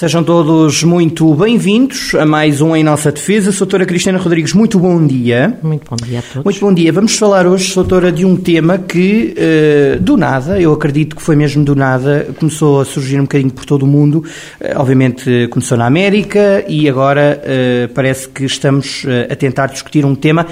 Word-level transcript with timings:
Sejam 0.00 0.24
todos 0.24 0.82
muito 0.82 1.34
bem-vindos 1.34 2.14
a 2.14 2.24
mais 2.24 2.62
um 2.62 2.74
Em 2.74 2.82
Nossa 2.82 3.12
Defesa. 3.12 3.52
Doutora 3.52 3.84
Cristina 3.84 4.16
Rodrigues, 4.16 4.54
muito 4.54 4.78
bom 4.78 5.06
dia. 5.06 5.58
Muito 5.62 5.90
bom 5.90 5.96
dia 5.96 6.20
a 6.20 6.22
todos. 6.22 6.42
Muito 6.42 6.58
bom 6.58 6.72
dia. 6.72 6.90
Vamos 6.90 7.18
falar 7.18 7.46
hoje, 7.46 7.74
doutora, 7.74 8.10
de 8.10 8.24
um 8.24 8.34
tema 8.34 8.78
que, 8.78 9.34
uh, 9.36 10.00
do 10.00 10.16
nada, 10.16 10.58
eu 10.58 10.72
acredito 10.72 11.14
que 11.14 11.20
foi 11.20 11.36
mesmo 11.36 11.66
do 11.66 11.76
nada, 11.76 12.28
começou 12.38 12.80
a 12.80 12.86
surgir 12.86 13.18
um 13.18 13.24
bocadinho 13.24 13.52
por 13.52 13.66
todo 13.66 13.82
o 13.82 13.86
mundo. 13.86 14.24
Uh, 14.58 14.80
obviamente 14.80 15.48
começou 15.48 15.76
na 15.76 15.84
América 15.84 16.64
e 16.66 16.88
agora 16.88 17.38
uh, 17.44 17.92
parece 17.92 18.26
que 18.26 18.46
estamos 18.46 19.04
a 19.30 19.36
tentar 19.36 19.66
discutir 19.66 20.06
um 20.06 20.14
tema 20.14 20.46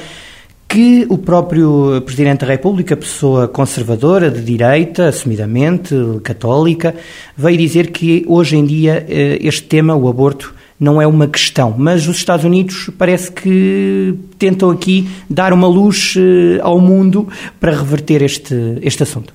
que 0.69 1.07
o 1.09 1.17
próprio 1.17 2.03
Presidente 2.03 2.41
da 2.41 2.47
República, 2.47 2.95
pessoa 2.95 3.49
conservadora, 3.49 4.31
de 4.31 4.43
direita, 4.43 5.09
assumidamente, 5.09 5.95
católica, 6.23 6.95
veio 7.35 7.57
dizer 7.57 7.91
que 7.91 8.23
hoje 8.29 8.57
em 8.57 8.67
dia 8.67 9.07
eh, 9.09 9.39
este 9.41 9.63
tema, 9.63 9.97
o 9.97 10.09
aborto, 10.09 10.55
não 10.79 11.01
é 11.01 11.07
uma 11.07 11.27
questão, 11.27 11.75
mas 11.77 12.07
os 12.07 12.19
Estados 12.19 12.45
Unidos 12.45 12.91
parece 12.99 13.33
que 13.33 14.15
tentam 14.39 14.71
aqui 14.71 15.09
dar 15.29 15.55
uma 15.55 15.67
luz 15.67 16.15
eh, 16.17 16.61
ao 16.61 16.79
mundo 16.79 17.27
para 17.59 17.73
reverter 17.75 18.21
este, 18.21 18.55
este 18.83 19.03
assunto. 19.03 19.33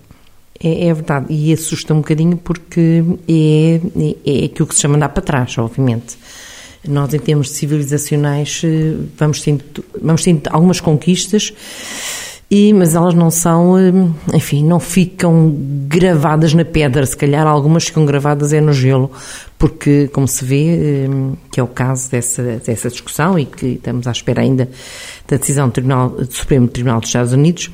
É, 0.63 0.87
é 0.87 0.93
verdade, 0.93 1.25
e 1.33 1.51
assusta 1.51 1.95
um 1.95 1.97
bocadinho 1.97 2.37
porque 2.37 3.03
é, 3.27 3.81
é 4.23 4.45
aquilo 4.45 4.67
que 4.67 4.75
se 4.75 4.81
chama 4.81 4.97
andar 4.97 5.09
para 5.09 5.23
trás, 5.23 5.57
obviamente. 5.57 6.15
Nós, 6.87 7.13
em 7.13 7.19
termos 7.19 7.51
civilizacionais, 7.51 8.61
eh, 8.63 8.95
vamos 9.17 9.41
tendo, 9.41 9.63
vamos 10.01 10.23
tendo 10.23 10.41
algumas 10.49 10.81
conquistas, 10.81 11.53
e, 12.51 12.73
mas 12.73 12.93
elas 12.93 13.13
não 13.13 13.31
são, 13.31 13.77
eh, 13.79 13.91
enfim, 14.33 14.65
não 14.65 14.81
ficam 14.81 15.55
gravadas 15.87 16.53
na 16.53 16.65
pedra, 16.65 17.05
se 17.05 17.15
calhar 17.15 17.47
algumas 17.47 17.85
ficam 17.85 18.05
gravadas 18.05 18.51
é 18.51 18.59
no 18.59 18.73
gelo, 18.73 19.09
porque, 19.57 20.09
como 20.09 20.27
se 20.27 20.43
vê, 20.43 20.75
eh, 20.75 21.07
que 21.49 21.59
é 21.59 21.63
o 21.63 21.67
caso 21.67 22.11
dessa, 22.11 22.43
dessa 22.65 22.89
discussão 22.89 23.39
e 23.39 23.45
que 23.45 23.67
estamos 23.67 24.05
à 24.05 24.11
espera 24.11 24.41
ainda 24.41 24.69
da 25.25 25.37
decisão 25.37 25.69
do, 25.69 25.71
Tribunal, 25.71 26.09
do 26.09 26.33
Supremo 26.33 26.67
Tribunal 26.67 26.99
dos 26.99 27.09
Estados 27.09 27.31
Unidos, 27.31 27.71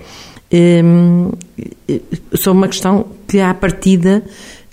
sobre 2.34 2.58
uma 2.58 2.68
questão 2.68 3.06
que, 3.28 3.40
à 3.40 3.54
partida, 3.54 4.24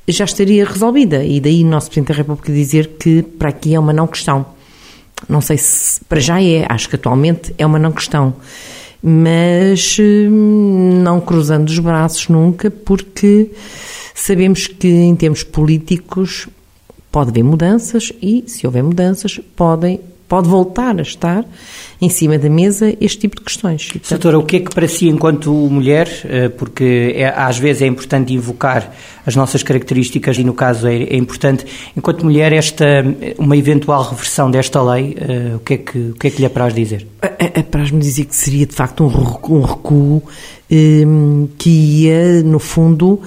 já 0.08 0.24
estaria 0.24 0.64
resolvida. 0.64 1.24
E 1.24 1.40
daí 1.40 1.64
o 1.64 1.66
nosso 1.66 1.88
Presidente 1.88 2.08
da 2.08 2.14
República 2.14 2.52
dizer 2.52 2.96
que 2.98 3.22
para 3.22 3.48
aqui 3.48 3.74
é 3.74 3.80
uma 3.80 3.92
não 3.92 4.06
questão. 4.06 4.46
Não 5.28 5.40
sei 5.40 5.58
se 5.58 6.04
para 6.04 6.20
já 6.20 6.42
é, 6.42 6.66
acho 6.68 6.88
que 6.88 6.96
atualmente 6.96 7.54
é 7.58 7.66
uma 7.66 7.78
não 7.78 7.92
questão. 7.92 8.34
Mas 9.02 9.96
hum, 10.00 11.00
não 11.02 11.20
cruzando 11.20 11.68
os 11.68 11.78
braços 11.78 12.28
nunca, 12.28 12.70
porque 12.70 13.50
sabemos 14.14 14.66
que 14.66 14.88
em 14.88 15.14
termos 15.14 15.42
políticos 15.42 16.48
pode 17.10 17.30
haver 17.30 17.44
mudanças 17.44 18.12
e, 18.20 18.44
se 18.46 18.66
houver 18.66 18.82
mudanças, 18.82 19.40
podem 19.54 20.00
pode 20.28 20.48
voltar 20.48 20.98
a 20.98 21.02
estar 21.02 21.44
em 22.00 22.08
cima 22.08 22.36
da 22.38 22.50
mesa 22.50 22.94
este 23.00 23.18
tipo 23.18 23.36
de 23.36 23.42
questões. 23.42 23.86
portanto... 23.86 24.10
Doutora, 24.10 24.38
o 24.38 24.44
que 24.44 24.56
é 24.56 24.60
que 24.60 24.74
para 24.74 24.88
si, 24.88 25.08
enquanto 25.08 25.52
mulher, 25.52 26.08
eh, 26.24 26.48
porque 26.48 27.14
é, 27.16 27.28
às 27.28 27.58
vezes 27.58 27.82
é 27.82 27.86
importante 27.86 28.32
invocar 28.32 28.92
as 29.24 29.36
nossas 29.36 29.62
características 29.62 30.36
e 30.38 30.44
no 30.44 30.52
caso 30.52 30.86
é, 30.86 31.02
é, 31.02 31.16
importante, 31.16 31.64
enquanto 31.96 32.24
mulher, 32.24 32.52
esta, 32.52 32.84
uma 33.38 33.56
eventual 33.56 34.02
reversão 34.02 34.50
desta 34.50 34.82
lei, 34.82 35.16
eh, 35.18 35.56
o 35.56 35.60
que 35.60 35.74
é 35.74 35.76
que, 35.78 35.98
o 35.98 36.14
que, 36.14 36.26
é 36.26 36.30
que 36.30 36.40
lhe 36.40 36.46
apraz 36.46 36.74
dizer? 36.74 37.06
Apraz-me 37.58 38.00
dizer 38.00 38.24
que 38.24 38.36
seria 38.36 38.66
de 38.66 38.74
facto 38.74 39.04
um 39.04 39.08
recuo, 39.08 39.58
um 39.58 39.62
recuo 39.62 40.22
um, 40.70 41.48
que 41.56 41.70
ia, 41.70 42.42
no 42.42 42.58
fundo, 42.58 43.14
uh, 43.14 43.20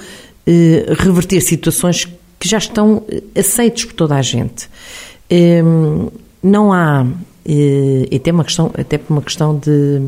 reverter 0.97 1.41
situações 1.41 2.05
que 2.39 2.47
já 2.47 2.57
estão 2.57 3.03
aceitos 3.37 3.85
por 3.85 3.93
toda 3.93 4.15
a 4.15 4.21
gente. 4.21 4.69
Um, 5.31 6.07
não 6.41 6.71
há 6.73 7.05
e 7.45 8.07
até 8.15 8.31
uma 8.31 8.43
questão 8.43 8.71
até 8.77 8.97
por 8.97 9.13
uma 9.13 9.21
questão 9.21 9.57
de 9.57 10.01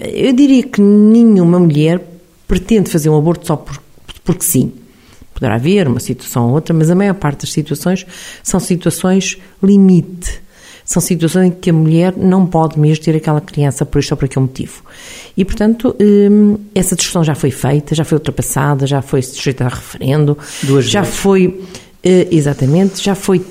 eu 0.00 0.32
diria 0.32 0.62
que 0.62 0.80
nenhuma 0.80 1.58
mulher 1.58 2.00
pretende 2.46 2.90
fazer 2.90 3.08
um 3.08 3.16
aborto 3.16 3.46
só 3.46 3.56
por, 3.56 3.80
porque 4.24 4.44
sim 4.44 4.72
poderá 5.34 5.56
haver 5.56 5.88
uma 5.88 6.00
situação 6.00 6.46
ou 6.46 6.52
outra 6.52 6.74
mas 6.74 6.90
a 6.90 6.94
maior 6.94 7.14
parte 7.14 7.40
das 7.40 7.52
situações 7.52 8.06
são 8.42 8.60
situações 8.60 9.38
limite 9.62 10.40
são 10.84 11.02
situações 11.02 11.48
em 11.48 11.50
que 11.50 11.68
a 11.68 11.72
mulher 11.72 12.16
não 12.16 12.46
pode 12.46 12.80
mesmo 12.80 13.04
ter 13.04 13.14
aquela 13.14 13.42
criança 13.42 13.84
por 13.84 13.98
isto 13.98 14.12
ou 14.12 14.16
por 14.16 14.24
aquele 14.24 14.46
motivo. 14.46 14.82
E, 15.36 15.44
portanto, 15.44 15.94
hum, 16.00 16.56
essa 16.74 16.96
discussão 16.96 17.22
já 17.22 17.34
foi 17.34 17.50
feita, 17.50 17.94
já 17.94 18.04
foi 18.04 18.16
ultrapassada, 18.16 18.86
já 18.86 19.02
foi 19.02 19.20
sujeita 19.20 19.66
a 19.66 19.68
referendo, 19.68 20.38
Duas 20.62 20.88
já 20.88 21.02
vezes. 21.02 21.18
foi, 21.18 21.60
eh, 22.02 22.28
exatamente, 22.30 23.04
já 23.04 23.14
foi 23.14 23.44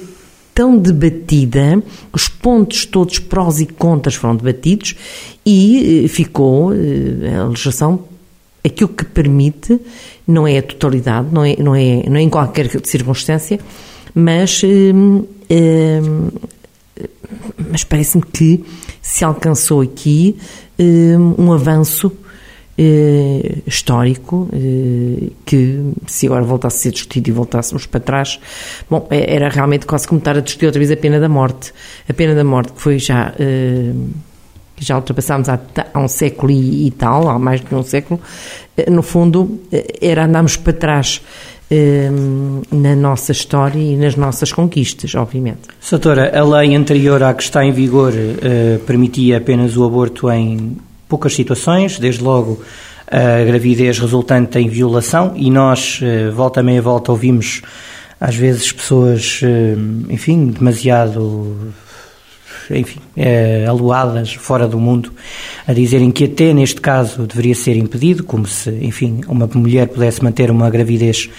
tão 0.57 0.75
debatida, 0.75 1.83
os 2.11 2.27
pontos 2.27 2.83
todos 2.83 3.19
prós 3.19 3.59
e 3.59 3.67
contras 3.67 4.15
foram 4.15 4.35
debatidos 4.35 4.95
e 5.45 6.05
eh, 6.05 6.07
ficou 6.07 6.73
eh, 6.73 7.37
a 7.39 7.43
legislação 7.43 8.03
aquilo 8.65 8.89
que 8.89 9.05
permite, 9.05 9.79
não 10.27 10.47
é 10.47 10.57
a 10.57 10.63
totalidade, 10.63 11.27
não 11.31 11.45
é, 11.45 11.55
não 11.57 11.75
é, 11.75 12.09
não 12.09 12.15
é 12.15 12.21
em 12.21 12.29
qualquer 12.29 12.71
circunstância, 12.83 13.59
mas, 14.15 14.63
eh, 14.63 16.01
mas 17.69 17.83
parece-me 17.83 18.23
que 18.23 18.65
se 18.99 19.23
alcançou 19.23 19.81
aqui 19.81 20.37
um 21.37 21.51
avanço 21.53 22.11
eh, 22.79 23.63
histórico 23.65 24.47
eh, 24.53 25.31
que, 25.43 25.93
se 26.05 26.27
agora 26.27 26.43
voltasse 26.43 26.77
a 26.77 26.79
ser 26.81 26.91
discutido 26.91 27.29
e 27.29 27.33
voltássemos 27.33 27.87
para 27.87 27.99
trás, 27.99 28.39
bom, 28.87 29.07
é, 29.09 29.33
era 29.33 29.49
realmente 29.49 29.87
quase 29.87 30.07
como 30.07 30.19
estar 30.19 30.37
a 30.37 30.41
discutir 30.41 30.67
outra 30.67 30.77
vez 30.77 30.91
a 30.91 30.97
pena 30.97 31.19
da 31.19 31.27
morte. 31.27 31.73
A 32.07 32.13
pena 32.13 32.35
da 32.35 32.43
morte 32.43 32.73
que 32.73 32.81
foi 32.81 32.99
já. 32.99 33.33
Eh, 33.39 33.93
já 34.79 34.95
ultrapassámos 34.95 35.49
há, 35.49 35.59
há, 35.91 35.99
um 35.99 36.07
século 36.07 36.51
e, 36.51 36.85
e, 36.85 36.91
tal, 36.91 37.27
há 37.29 37.39
mais 37.39 37.61
de 37.61 37.73
um 37.73 37.81
século, 37.81 38.21
no 38.87 39.01
fundo, 39.01 39.59
era 39.99 40.25
andarmos 40.25 40.55
para 40.55 40.71
trás 40.71 41.19
na 42.71 42.95
nossa 42.95 43.31
história 43.31 43.79
e 43.79 43.95
nas 43.95 44.15
nossas 44.15 44.51
conquistas, 44.51 45.15
obviamente. 45.15 45.61
Soutora, 45.79 46.31
a 46.31 46.43
lei 46.43 46.75
anterior 46.75 47.23
à 47.23 47.33
que 47.33 47.41
está 47.41 47.65
em 47.65 47.71
vigor 47.71 48.13
permitia 48.85 49.39
apenas 49.39 49.75
o 49.75 49.83
aborto 49.83 50.29
em 50.29 50.77
poucas 51.07 51.33
situações, 51.35 51.99
desde 51.99 52.23
logo 52.23 52.61
a 53.09 53.43
gravidez 53.45 53.99
resultante 53.99 54.59
em 54.59 54.67
violação, 54.67 55.33
e 55.35 55.49
nós, 55.49 55.99
eh, 56.01 56.29
volta 56.29 56.59
a 56.59 56.63
meia 56.63 56.81
volta, 56.81 57.11
ouvimos 57.11 57.61
às 58.19 58.35
vezes 58.35 58.71
pessoas, 58.71 59.39
eh, 59.43 59.75
enfim, 60.09 60.47
demasiado 60.47 61.73
enfim, 62.75 62.99
aluadas 63.67 64.33
fora 64.33 64.67
do 64.67 64.79
mundo, 64.79 65.11
a 65.67 65.73
dizerem 65.73 66.11
que 66.11 66.25
até 66.25 66.53
neste 66.53 66.79
caso 66.81 67.25
deveria 67.27 67.55
ser 67.55 67.75
impedido, 67.75 68.23
como 68.23 68.47
se, 68.47 68.69
enfim, 68.81 69.21
uma 69.27 69.47
mulher 69.53 69.87
pudesse 69.87 70.23
manter 70.23 70.49
uma 70.49 70.69
gravidez 70.69 71.29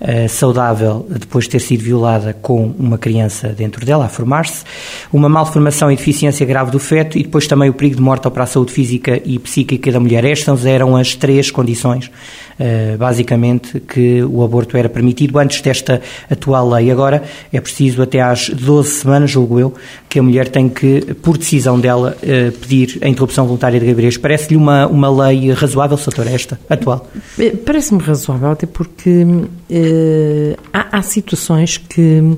uh, 0.00 0.28
saudável 0.28 1.06
depois 1.08 1.44
de 1.44 1.50
ter 1.50 1.60
sido 1.60 1.82
violada 1.82 2.34
com 2.34 2.74
uma 2.78 2.98
criança 2.98 3.48
dentro 3.48 3.84
dela, 3.84 4.06
a 4.06 4.08
formar-se, 4.08 4.64
uma 5.12 5.28
malformação 5.28 5.90
e 5.90 5.96
deficiência 5.96 6.44
grave 6.46 6.70
do 6.70 6.78
feto 6.78 7.18
e 7.18 7.22
depois 7.22 7.46
também 7.46 7.68
o 7.68 7.74
perigo 7.74 7.96
de 7.96 8.02
morte 8.02 8.28
para 8.30 8.44
a 8.44 8.46
saúde 8.46 8.72
física 8.72 9.20
e 9.24 9.38
psíquica 9.38 9.92
da 9.92 10.00
mulher. 10.00 10.24
Estas 10.24 10.66
eram 10.66 10.96
as 10.96 11.14
três 11.14 11.50
condições, 11.50 12.06
uh, 12.06 12.96
basicamente, 12.98 13.80
que 13.80 14.22
o 14.22 14.42
aborto 14.42 14.76
era 14.76 14.88
permitido 14.88 15.38
antes 15.38 15.60
desta 15.60 16.00
atual 16.30 16.68
lei. 16.68 16.90
Agora 16.90 17.22
é 17.52 17.60
preciso 17.60 18.02
até 18.02 18.20
às 18.20 18.48
12 18.48 18.90
semanas, 18.90 19.30
julgo 19.30 19.60
eu, 19.60 19.74
que 20.08 20.18
a 20.18 20.22
mulher 20.22 20.48
tem 20.48 20.68
que, 20.76 21.14
por 21.14 21.38
decisão 21.38 21.80
dela, 21.80 22.16
eh, 22.22 22.50
pedir 22.50 22.98
a 23.00 23.08
interrupção 23.08 23.46
voluntária 23.46 23.80
de 23.80 23.86
gravidez. 23.86 24.18
Parece-lhe 24.18 24.56
uma, 24.56 24.86
uma 24.86 25.26
lei 25.26 25.50
razoável, 25.52 25.96
Soutora, 25.96 26.30
esta, 26.30 26.60
atual? 26.68 27.08
Eh, 27.38 27.50
parece-me 27.50 28.02
razoável, 28.02 28.50
até 28.50 28.66
porque 28.66 29.24
uh, 29.24 30.58
há, 30.70 30.98
há 30.98 31.02
situações 31.02 31.78
que 31.78 32.36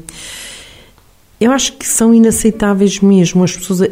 eu 1.40 1.50
acho 1.50 1.72
que 1.72 1.86
são 1.86 2.14
inaceitáveis 2.14 3.00
mesmo 3.00 3.42
as 3.42 3.56
pessoas 3.56 3.90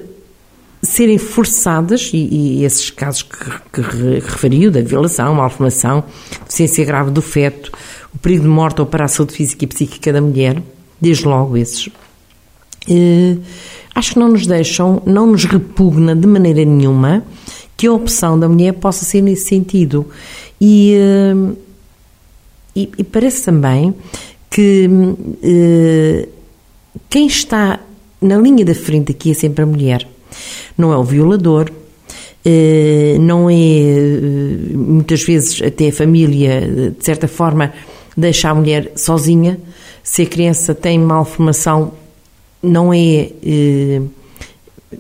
serem 0.81 1.19
forçadas, 1.19 2.11
e, 2.15 2.29
e 2.61 2.65
esses 2.65 2.91
casos 2.91 3.23
que, 3.23 3.51
que, 3.73 4.21
referiu, 4.21 4.71
da 4.71 4.81
violação, 4.81 5.35
malformação, 5.35 6.05
deficiência 6.45 6.85
grave 6.85 7.11
do 7.11 7.21
feto, 7.21 7.73
o 8.15 8.19
perigo 8.19 8.43
de 8.43 8.49
morte 8.49 8.81
ou 8.81 8.87
para 8.87 9.07
a 9.07 9.09
saúde 9.09 9.33
física 9.33 9.65
e 9.65 9.67
psíquica 9.67 10.13
da 10.13 10.21
mulher, 10.21 10.63
desde 11.01 11.27
logo 11.27 11.57
esses, 11.57 11.91
acho 13.95 14.13
que 14.13 14.19
não 14.19 14.29
nos 14.29 14.47
deixam, 14.47 15.03
não 15.07 15.27
nos 15.27 15.45
repugna 15.45 16.15
de 16.15 16.27
maneira 16.27 16.65
nenhuma 16.65 17.25
que 17.77 17.87
a 17.87 17.93
opção 17.93 18.39
da 18.39 18.49
mulher 18.49 18.73
possa 18.75 19.05
ser 19.05 19.21
nesse 19.21 19.49
sentido. 19.49 20.07
E, 20.61 20.95
eh, 20.95 21.57
e, 22.75 22.91
e 22.99 23.05
parece 23.05 23.45
também 23.45 23.95
que 24.51 24.89
uh, 24.89 26.29
quem 27.11 27.27
está 27.27 27.81
na 28.21 28.39
linha 28.39 28.65
da 28.65 28.75
frente 28.75 29.13
aqui 29.13 29.31
é 29.31 29.35
sempre 29.35 29.63
a 29.63 29.67
mulher. 29.67 30.07
Não 30.79 30.93
é 30.93 30.97
o 30.97 31.05
violador, 31.05 31.71
não 33.21 33.51
é, 33.51 33.55
muitas 34.75 35.23
vezes, 35.23 35.61
até 35.63 35.89
a 35.89 35.93
família, 35.93 36.93
de 36.97 37.05
certa 37.05 37.27
forma, 37.27 37.73
deixa 38.17 38.51
a 38.51 38.55
mulher 38.55 38.93
sozinha. 38.95 39.59
Se 40.03 40.23
a 40.23 40.27
criança 40.27 40.75
tem 40.75 40.99
malformação, 40.99 41.93
não 42.63 42.93
é 42.93 43.31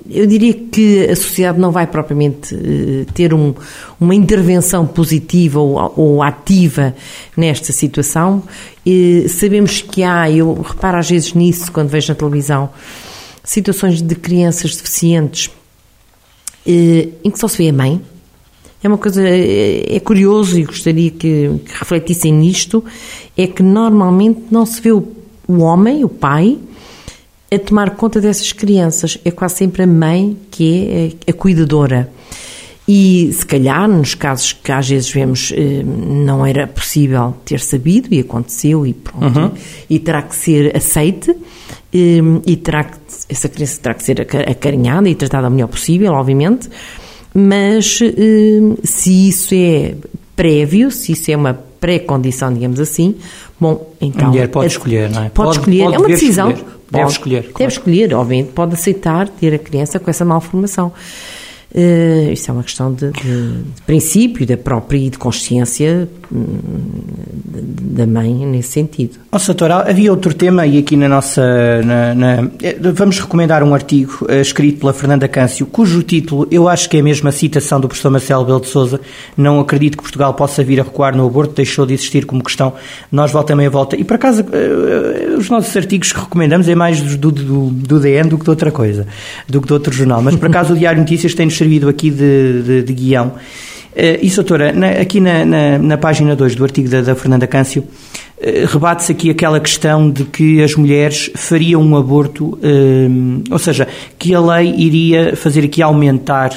eu 0.08 0.26
diria 0.26 0.52
que 0.52 1.04
a 1.04 1.16
sociedade 1.16 1.58
não 1.58 1.70
vai 1.70 1.86
propriamente 1.86 2.54
uh, 2.54 3.06
ter 3.12 3.32
um, 3.32 3.54
uma 4.00 4.14
intervenção 4.14 4.86
positiva 4.86 5.60
ou, 5.60 5.92
ou, 5.96 6.22
ativa 6.22 6.94
nesta 7.36 7.72
situação. 7.72 8.42
Sabemos 9.28 9.82
que 9.82 10.02
há, 10.02 10.30
eu 10.30 10.60
reparo 10.60 10.98
às 10.98 11.08
vezes 11.08 11.34
nisso 11.34 11.70
quando 11.72 11.88
vejo 11.88 12.08
na 12.08 12.14
televisão, 12.14 12.70
situações 13.42 14.02
de 14.02 14.14
crianças 14.14 14.76
deficientes 14.76 15.46
uh, 15.46 17.12
em 17.24 17.30
que 17.30 17.38
só 17.38 17.48
se 17.48 17.58
vê 17.58 17.68
a 17.68 17.72
mãe. 17.72 18.00
É 18.82 18.88
uma 18.88 18.98
coisa, 18.98 19.22
é 19.26 19.98
curioso 19.98 20.58
e 20.58 20.64
gostaria 20.64 21.10
que, 21.10 21.50
que 21.64 21.78
refletissem 21.78 22.32
nisto, 22.32 22.84
é 23.36 23.46
que 23.46 23.62
normalmente 23.62 24.42
não 24.50 24.64
se 24.64 24.80
vê 24.80 24.92
o, 24.92 25.02
o 25.48 25.58
homem, 25.58 26.04
o 26.04 26.08
pai, 26.08 26.56
a 27.50 27.58
tomar 27.58 27.90
conta 27.90 28.20
dessas 28.20 28.52
crianças. 28.52 29.18
É 29.24 29.30
quase 29.30 29.56
sempre 29.56 29.82
a 29.82 29.86
mãe 29.86 30.36
que 30.50 31.16
é 31.26 31.30
a, 31.30 31.32
cuidadora. 31.32 32.10
E 32.88 33.32
se 33.32 33.44
calhar, 33.44 33.88
nos 33.88 34.14
casos 34.14 34.52
que 34.52 34.70
às 34.70 34.88
vezes 34.88 35.10
vemos, 35.10 35.52
eh, 35.56 35.82
não 35.82 36.46
era 36.46 36.68
possível 36.68 37.34
ter 37.44 37.58
sabido 37.58 38.14
e 38.14 38.20
aconteceu 38.20 38.86
e 38.86 38.92
pronto, 38.92 39.40
uhum. 39.40 39.50
e 39.90 39.98
terá 39.98 40.22
que 40.22 40.36
ser 40.36 40.76
aceite 40.76 41.34
eh, 41.92 42.20
e 42.46 42.56
terá 42.56 42.84
que, 42.84 42.96
essa 43.28 43.48
criança 43.48 43.80
terá 43.82 43.94
que 43.94 44.04
ser 44.04 44.20
acarinhada 44.20 45.08
e 45.08 45.16
tratada 45.16 45.48
o 45.48 45.50
melhor 45.50 45.66
possível, 45.66 46.12
obviamente, 46.12 46.68
mas 47.34 47.98
eh, 48.00 48.76
se 48.84 49.30
isso 49.30 49.52
é 49.52 49.96
prévio, 50.36 50.92
se 50.92 51.10
isso 51.10 51.28
é 51.32 51.36
uma 51.36 51.54
pré-condição, 51.54 52.54
digamos 52.54 52.78
assim, 52.78 53.16
bom, 53.58 53.94
então... 54.00 54.26
A 54.26 54.30
mulher 54.30 54.48
pode 54.48 54.68
escolher, 54.68 55.10
não 55.10 55.24
é? 55.24 55.28
Pode, 55.28 55.34
pode 55.34 55.58
escolher, 55.58 55.82
pode 55.82 55.94
é 55.96 55.98
uma 55.98 56.08
decisão... 56.08 56.50
Escolher 56.52 56.75
Deve 56.90 57.10
escolher. 57.10 57.42
Claro. 57.42 57.58
Deve 57.58 57.72
escolher, 57.72 58.14
obviamente, 58.14 58.52
pode 58.52 58.74
aceitar 58.74 59.28
ter 59.28 59.54
a 59.54 59.58
criança 59.58 59.98
com 59.98 60.08
essa 60.10 60.24
malformação. 60.24 60.92
Uh, 61.74 62.32
isso 62.32 62.50
é 62.50 62.54
uma 62.54 62.62
questão 62.62 62.92
de, 62.92 63.10
de, 63.10 63.22
de, 63.22 63.82
princípio, 63.84 64.46
da 64.46 64.56
própria 64.56 64.98
e 64.98 65.10
de 65.10 65.18
consciência 65.18 66.08
hum, 66.32 66.46
da 67.44 68.06
mãe 68.06 68.32
nesse 68.46 68.70
sentido. 68.70 69.18
Nossa, 69.32 69.46
doutora, 69.52 69.90
havia 69.90 70.10
outro 70.10 70.32
tema 70.32 70.66
e 70.66 70.78
aqui 70.78 70.96
na 70.96 71.08
nossa. 71.08 71.82
Na, 71.82 72.14
na, 72.14 72.50
eh, 72.62 72.78
vamos 72.94 73.18
recomendar 73.18 73.62
um 73.62 73.74
artigo 73.74 74.18
uh, 74.22 74.40
escrito 74.40 74.80
pela 74.80 74.92
Fernanda 74.92 75.28
Câncio, 75.28 75.66
cujo 75.66 76.02
título 76.02 76.46
eu 76.50 76.68
acho 76.68 76.88
que 76.88 76.96
é 76.96 77.02
mesmo 77.02 77.28
a 77.28 77.32
citação 77.32 77.80
do 77.80 77.88
professor 77.88 78.10
Marcelo 78.10 78.44
Belo 78.44 78.60
de 78.60 78.68
Souza. 78.68 79.00
Não 79.36 79.60
acredito 79.60 79.96
que 79.96 80.02
Portugal 80.02 80.32
possa 80.34 80.62
vir 80.62 80.80
a 80.80 80.84
recuar 80.84 81.16
no 81.16 81.26
aborto, 81.26 81.54
deixou 81.54 81.84
de 81.84 81.94
existir 81.94 82.24
como 82.24 82.42
questão. 82.42 82.72
Nós 83.10 83.32
voltamos 83.32 83.66
a 83.66 83.68
volta. 83.68 83.96
E 83.96 84.04
por 84.04 84.14
acaso, 84.14 84.42
uh, 84.42 85.36
os 85.36 85.50
nossos 85.50 85.76
artigos 85.76 86.12
que 86.12 86.20
recomendamos 86.20 86.68
é 86.68 86.74
mais 86.74 87.00
do, 87.00 87.30
do, 87.30 87.70
do 87.70 88.00
DN 88.00 88.30
do 88.30 88.38
que 88.38 88.44
de 88.44 88.50
outra 88.50 88.70
coisa, 88.70 89.06
do 89.48 89.60
que 89.60 89.66
de 89.66 89.72
outro 89.72 89.92
jornal. 89.92 90.22
Mas 90.22 90.36
por 90.36 90.48
acaso 90.48 90.72
o 90.72 90.76
Diário 90.76 91.00
Notícias 91.00 91.34
servido 91.56 91.88
aqui 91.88 92.10
de, 92.10 92.62
de, 92.62 92.82
de 92.82 92.92
guião. 92.92 93.32
Uh, 93.96 94.20
isso, 94.20 94.42
doutora, 94.42 94.72
na, 94.74 94.90
aqui 94.90 95.20
na, 95.20 95.42
na, 95.46 95.78
na, 95.78 95.96
página 95.96 96.36
2 96.36 96.54
do 96.54 96.64
artigo 96.64 96.86
da, 96.86 97.00
da 97.00 97.14
Fernanda 97.14 97.46
Câncio, 97.46 97.82
uh, 97.82 98.66
rebate-se 98.66 99.12
aqui 99.12 99.30
aquela 99.30 99.58
questão 99.58 100.10
de 100.10 100.24
que 100.24 100.62
as 100.62 100.74
mulheres 100.74 101.30
fariam 101.34 101.80
um 101.80 101.96
aborto, 101.96 102.58
uh, 102.58 103.44
ou 103.50 103.58
seja, 103.58 103.88
que 104.18 104.34
a 104.34 104.40
lei 104.40 104.74
iria 104.76 105.34
fazer 105.34 105.64
aqui 105.64 105.80
aumentar 105.80 106.50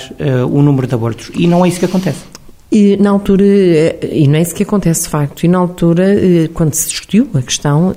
o 0.52 0.62
número 0.62 0.86
de 0.86 0.94
abortos. 0.94 1.32
E 1.34 1.48
não 1.48 1.66
é 1.66 1.70
isso 1.70 1.80
que 1.80 1.86
acontece. 1.86 2.20
E 2.70 2.98
na 2.98 3.10
altura, 3.10 3.46
e 4.12 4.28
não 4.28 4.36
é 4.36 4.42
isso 4.42 4.54
que 4.54 4.64
acontece 4.64 5.04
de 5.04 5.10
facto, 5.10 5.46
e 5.46 5.48
na 5.48 5.60
altura, 5.60 6.06
quando 6.54 6.74
se 6.74 6.90
discutiu 6.90 7.28
a 7.34 7.42
questão, 7.42 7.96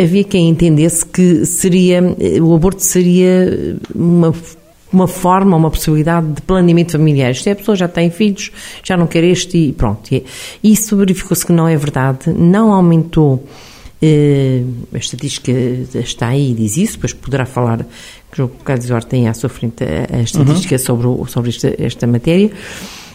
havia 0.00 0.24
quem 0.24 0.48
entendesse 0.48 1.04
que 1.04 1.44
seria, 1.44 2.00
o 2.40 2.54
aborto 2.54 2.82
seria 2.82 3.76
uma 3.92 4.32
uma 4.94 5.08
forma, 5.08 5.56
uma 5.56 5.70
possibilidade 5.70 6.26
de 6.28 6.42
planeamento 6.42 6.92
familiar. 6.92 7.32
Isto 7.32 7.48
é, 7.48 7.52
a 7.52 7.56
pessoa 7.56 7.76
já 7.76 7.88
tem 7.88 8.10
filhos, 8.10 8.50
já 8.82 8.96
não 8.96 9.06
quer 9.06 9.24
este 9.24 9.58
e 9.58 9.72
pronto. 9.72 10.08
Isso 10.62 10.96
verificou-se 10.96 11.44
que 11.44 11.52
não 11.52 11.68
é 11.68 11.76
verdade, 11.76 12.30
não 12.30 12.72
aumentou. 12.72 13.46
Eh, 14.02 14.62
a 14.92 14.98
estatística 14.98 15.50
está 15.94 16.28
aí 16.28 16.50
e 16.50 16.54
diz 16.54 16.76
isso, 16.76 16.94
depois 16.94 17.14
poderá 17.14 17.46
falar, 17.46 17.86
que 18.30 18.42
o 18.42 18.48
Carlos 18.48 18.84
Eduardo 18.84 19.06
tem 19.06 19.28
à 19.28 19.34
sua 19.34 19.48
frente 19.48 19.82
a, 19.82 20.18
a 20.18 20.22
estatística 20.22 20.74
uhum. 20.74 20.78
sobre, 20.78 21.06
o, 21.06 21.26
sobre 21.26 21.50
esta, 21.50 21.74
esta 21.78 22.06
matéria, 22.06 22.50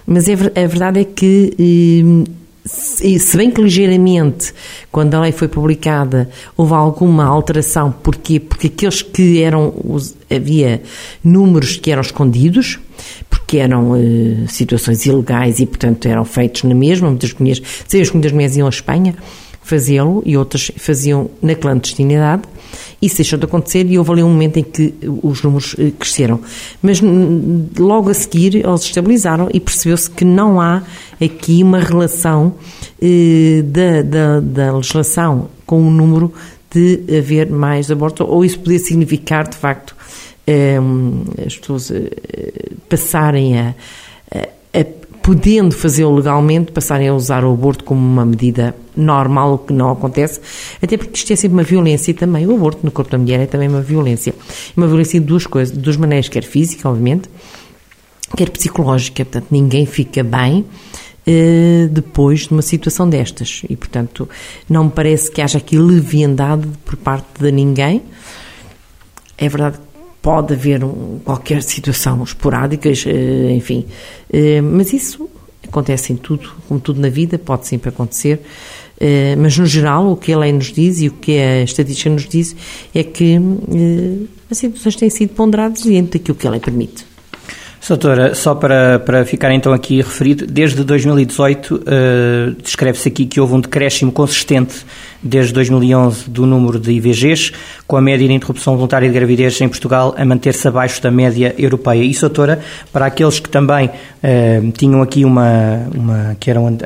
mas 0.08 0.28
é, 0.28 0.34
a 0.34 0.68
verdade 0.68 1.02
é 1.02 1.04
que 1.04 1.54
eh, 1.60 2.32
se 2.66 3.38
bem 3.38 3.50
que 3.50 3.62
ligeiramente, 3.62 4.54
quando 4.92 5.16
a 5.16 5.22
lei 5.22 5.32
foi 5.32 5.48
publicada, 5.48 6.30
houve 6.56 6.74
alguma 6.74 7.26
alteração, 7.26 7.92
porquê? 7.92 8.40
Porque 8.40 8.68
aqueles 8.68 9.02
que 9.02 9.42
eram, 9.42 9.74
havia 10.30 10.82
números 11.24 11.78
que 11.78 11.92
eram 11.92 12.02
escondidos, 12.02 12.80
porque 13.30 13.58
eram 13.58 13.92
uh, 13.92 14.48
situações 14.48 15.06
ilegais 15.06 15.60
e, 15.60 15.66
portanto, 15.66 16.06
eram 16.08 16.26
feitos 16.26 16.64
na 16.64 16.76
mesma, 16.76 17.10
muitas 17.10 17.34
mulheres, 17.34 17.62
sabemos 17.88 18.10
que 18.10 18.16
muitas 18.16 18.32
mulheres 18.32 18.58
iam 18.58 18.68
à 18.68 18.70
Espanha 18.70 19.16
fazê-lo 19.62 20.22
e 20.26 20.36
outras 20.36 20.72
faziam 20.78 21.30
na 21.42 21.56
clandestinidade, 21.56 22.44
isso 23.02 23.18
deixou 23.18 23.40
de 23.40 23.46
acontecer 23.46 23.86
e 23.90 23.98
houve 23.98 24.12
ali 24.12 24.24
um 24.24 24.30
momento 24.30 24.58
em 24.58 24.64
que 24.64 24.94
os 25.24 25.42
números 25.42 25.76
eh, 25.78 25.92
cresceram. 25.98 26.40
Mas 26.82 27.02
logo 27.78 28.10
a 28.10 28.14
seguir 28.14 28.56
eles 28.56 28.82
estabilizaram 28.82 29.50
e 29.54 29.60
percebeu-se 29.60 30.10
que 30.10 30.26
não 30.26 30.60
há 30.60 30.84
aqui 31.22 31.64
uma 31.64 31.80
relação 31.80 32.56
eh, 33.02 33.64
da, 33.66 34.02
da, 34.02 34.40
da 34.40 34.76
legislação 34.76 35.50
com 35.66 35.88
o 35.88 35.92
número 35.92 36.34
de 36.72 37.02
haver 37.18 37.50
mais 37.50 37.90
abortos, 37.90 38.28
ou 38.28 38.46
isso 38.46 38.60
poderia 38.60 38.80
significar, 38.80 39.48
de 39.48 39.58
facto, 39.58 39.96
eh, 40.46 40.78
as 41.46 41.58
pessoas 41.58 41.92
eh, 41.92 42.12
passarem 42.88 43.58
a, 43.58 43.76
a, 44.34 44.80
a 44.80 44.84
podendo 45.22 45.74
fazê-lo 45.74 46.16
legalmente, 46.16 46.72
passarem 46.72 47.08
a 47.08 47.14
usar 47.14 47.44
o 47.44 47.54
aborto 47.54 47.84
como 47.84 48.00
uma 48.00 48.26
medida 48.26 48.76
normal, 48.96 49.54
o 49.54 49.58
que 49.58 49.74
não 49.74 49.92
acontece, 49.92 50.40
até 50.82 50.98
porque 50.98 51.16
isto 51.16 51.32
é 51.32 51.36
sempre 51.36 51.58
uma 51.58 51.64
violência 51.64 52.14
também 52.14 52.46
o 52.48 52.56
aborto 52.56 52.80
no 52.84 52.92
corpo 52.92 53.12
da 53.12 53.18
mulher 53.18 53.40
é 53.40 53.46
também 53.46 53.68
uma 53.68 53.82
violência. 53.82 54.34
Uma 54.76 54.88
violência 54.88 55.20
de 55.20 55.26
duas 55.26 55.46
coisas, 55.46 55.76
de 55.76 55.82
duas 55.82 55.98
maneiras, 55.98 56.30
quer 56.30 56.44
física, 56.44 56.90
obviamente, 56.90 57.30
quer 58.36 58.50
psicológica, 58.50 59.24
portanto 59.26 59.48
ninguém 59.52 59.86
fica 59.86 60.24
bem 60.24 60.66
eh, 61.26 61.88
depois 61.92 62.48
de 62.48 62.52
uma 62.52 62.62
situação 62.62 63.08
destas 63.08 63.62
e, 63.70 63.76
portanto, 63.76 64.28
não 64.68 64.86
me 64.86 64.90
parece 64.90 65.30
que 65.30 65.42
haja 65.42 65.58
aqui 65.58 65.78
leviandade 65.78 66.68
por 66.84 66.96
parte 66.96 67.28
de 67.40 67.52
ninguém. 67.52 68.02
É 69.38 69.48
verdade 69.48 69.78
pode 70.22 70.54
haver 70.54 70.84
um, 70.84 71.20
qualquer 71.24 71.64
situação 71.64 72.24
esporádica, 72.24 72.90
eh, 72.90 73.52
enfim, 73.52 73.86
eh, 74.32 74.62
mas 74.62 74.92
isso 74.94 75.30
acontece 75.68 76.14
em 76.14 76.16
tudo, 76.16 76.52
como 76.68 76.80
tudo 76.80 77.00
na 77.00 77.10
vida, 77.10 77.38
pode 77.38 77.68
sempre 77.68 77.90
acontecer. 77.90 78.42
Eh, 79.00 79.36
mas 79.38 79.58
no 79.58 79.66
geral, 79.66 80.12
o 80.12 80.18
que 80.18 80.34
a 80.34 80.38
lei 80.38 80.52
nos 80.52 80.74
diz 80.74 81.02
e 81.02 81.08
o 81.08 81.12
que 81.12 81.40
a 81.40 81.64
estatística 81.64 82.10
nos 82.10 82.28
diz 82.28 82.56
é 82.94 83.04
que 83.04 83.40
as 84.50 84.58
situações 84.58 84.96
têm 84.96 85.10
sido 85.10 85.34
ponderadas 85.34 85.84
dentro 85.84 86.20
daquilo 86.20 86.38
que 86.38 86.48
a 86.48 86.52
lei 86.52 86.60
permite. 86.60 87.09
Doutora, 87.88 88.36
só 88.36 88.54
para, 88.54 89.00
para 89.00 89.26
ficar 89.26 89.52
então 89.52 89.74
aqui 89.74 89.98
referido, 89.98 90.46
desde 90.46 90.84
2018 90.84 91.76
uh, 91.76 92.62
descreve-se 92.62 93.08
aqui 93.08 93.26
que 93.26 93.40
houve 93.40 93.56
um 93.56 93.60
decréscimo 93.60 94.12
consistente 94.12 94.86
desde 95.22 95.54
2011 95.54 96.30
do 96.30 96.46
número 96.46 96.80
de 96.80 96.92
IVGs, 96.92 97.52
com 97.86 97.98
a 97.98 98.02
média 98.02 98.28
de 98.28 98.34
interrupção 98.34 98.76
voluntária 98.76 99.08
de 99.08 99.14
gravidez 99.14 99.60
em 99.60 99.68
Portugal 99.68 100.14
a 100.18 100.24
manter-se 100.24 100.68
abaixo 100.68 101.02
da 101.02 101.12
média 101.12 101.54
europeia. 101.58 102.04
Isso, 102.04 102.22
doutora, 102.22 102.60
para 102.92 103.06
aqueles 103.08 103.40
que 103.40 103.50
também 103.50 103.90
eh, 104.24 104.62
tinham 104.78 105.02
aqui 105.02 105.26
uma, 105.26 105.88
uma 105.94 106.38
que 106.40 106.50
eram 106.50 106.68
uh, 106.68 106.78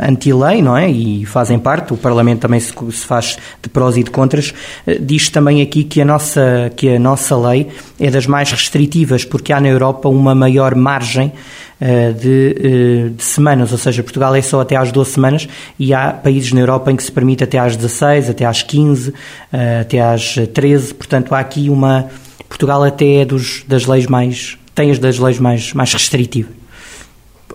anti-lei, 0.00 0.62
não 0.62 0.76
é? 0.76 0.90
E 0.90 1.24
fazem 1.24 1.58
parte, 1.58 1.92
o 1.92 1.96
Parlamento 1.96 2.40
também 2.40 2.60
se, 2.60 2.72
se 2.90 3.06
faz 3.06 3.38
de 3.62 3.68
prós 3.68 3.96
e 3.96 4.02
de 4.02 4.10
contras, 4.10 4.52
uh, 4.86 4.98
diz 5.00 5.30
também 5.30 5.62
aqui 5.62 5.84
que 5.84 6.00
a, 6.00 6.04
nossa, 6.04 6.70
que 6.76 6.96
a 6.96 6.98
nossa 6.98 7.36
lei 7.36 7.68
é 7.98 8.10
das 8.10 8.26
mais 8.26 8.50
restritivas, 8.50 9.24
porque 9.24 9.52
há 9.52 9.60
na 9.60 9.68
Europa 9.68 10.08
uma 10.08 10.29
maior 10.34 10.74
margem 10.74 11.32
eh, 11.80 12.12
de, 12.12 12.56
eh, 12.58 13.08
de, 13.08 13.22
semanas, 13.22 13.72
ou 13.72 13.78
seja, 13.78 14.02
Portugal 14.02 14.34
é 14.34 14.42
só 14.42 14.60
até 14.60 14.76
às 14.76 14.92
12 14.92 15.12
semanas 15.12 15.48
e 15.78 15.94
há 15.94 16.12
países 16.12 16.52
na 16.52 16.60
Europa 16.60 16.92
em 16.92 16.96
que 16.96 17.02
se 17.02 17.10
permite 17.10 17.42
até 17.42 17.58
às 17.58 17.74
16, 17.74 18.28
até 18.28 18.44
às 18.44 18.62
15, 18.62 19.14
eh, 19.50 19.80
até 19.80 19.98
às 19.98 20.34
13, 20.52 20.92
portanto 20.92 21.34
há 21.34 21.38
aqui 21.38 21.70
uma... 21.70 22.06
Portugal 22.48 22.82
até 22.82 23.22
é 23.22 23.24
dos, 23.24 23.64
das 23.66 23.86
leis 23.86 24.06
mais... 24.06 24.58
tem 24.74 24.90
as 24.90 24.98
das 24.98 25.18
leis 25.18 25.38
mais, 25.38 25.72
mais 25.72 25.92
restritivas. 25.92 26.52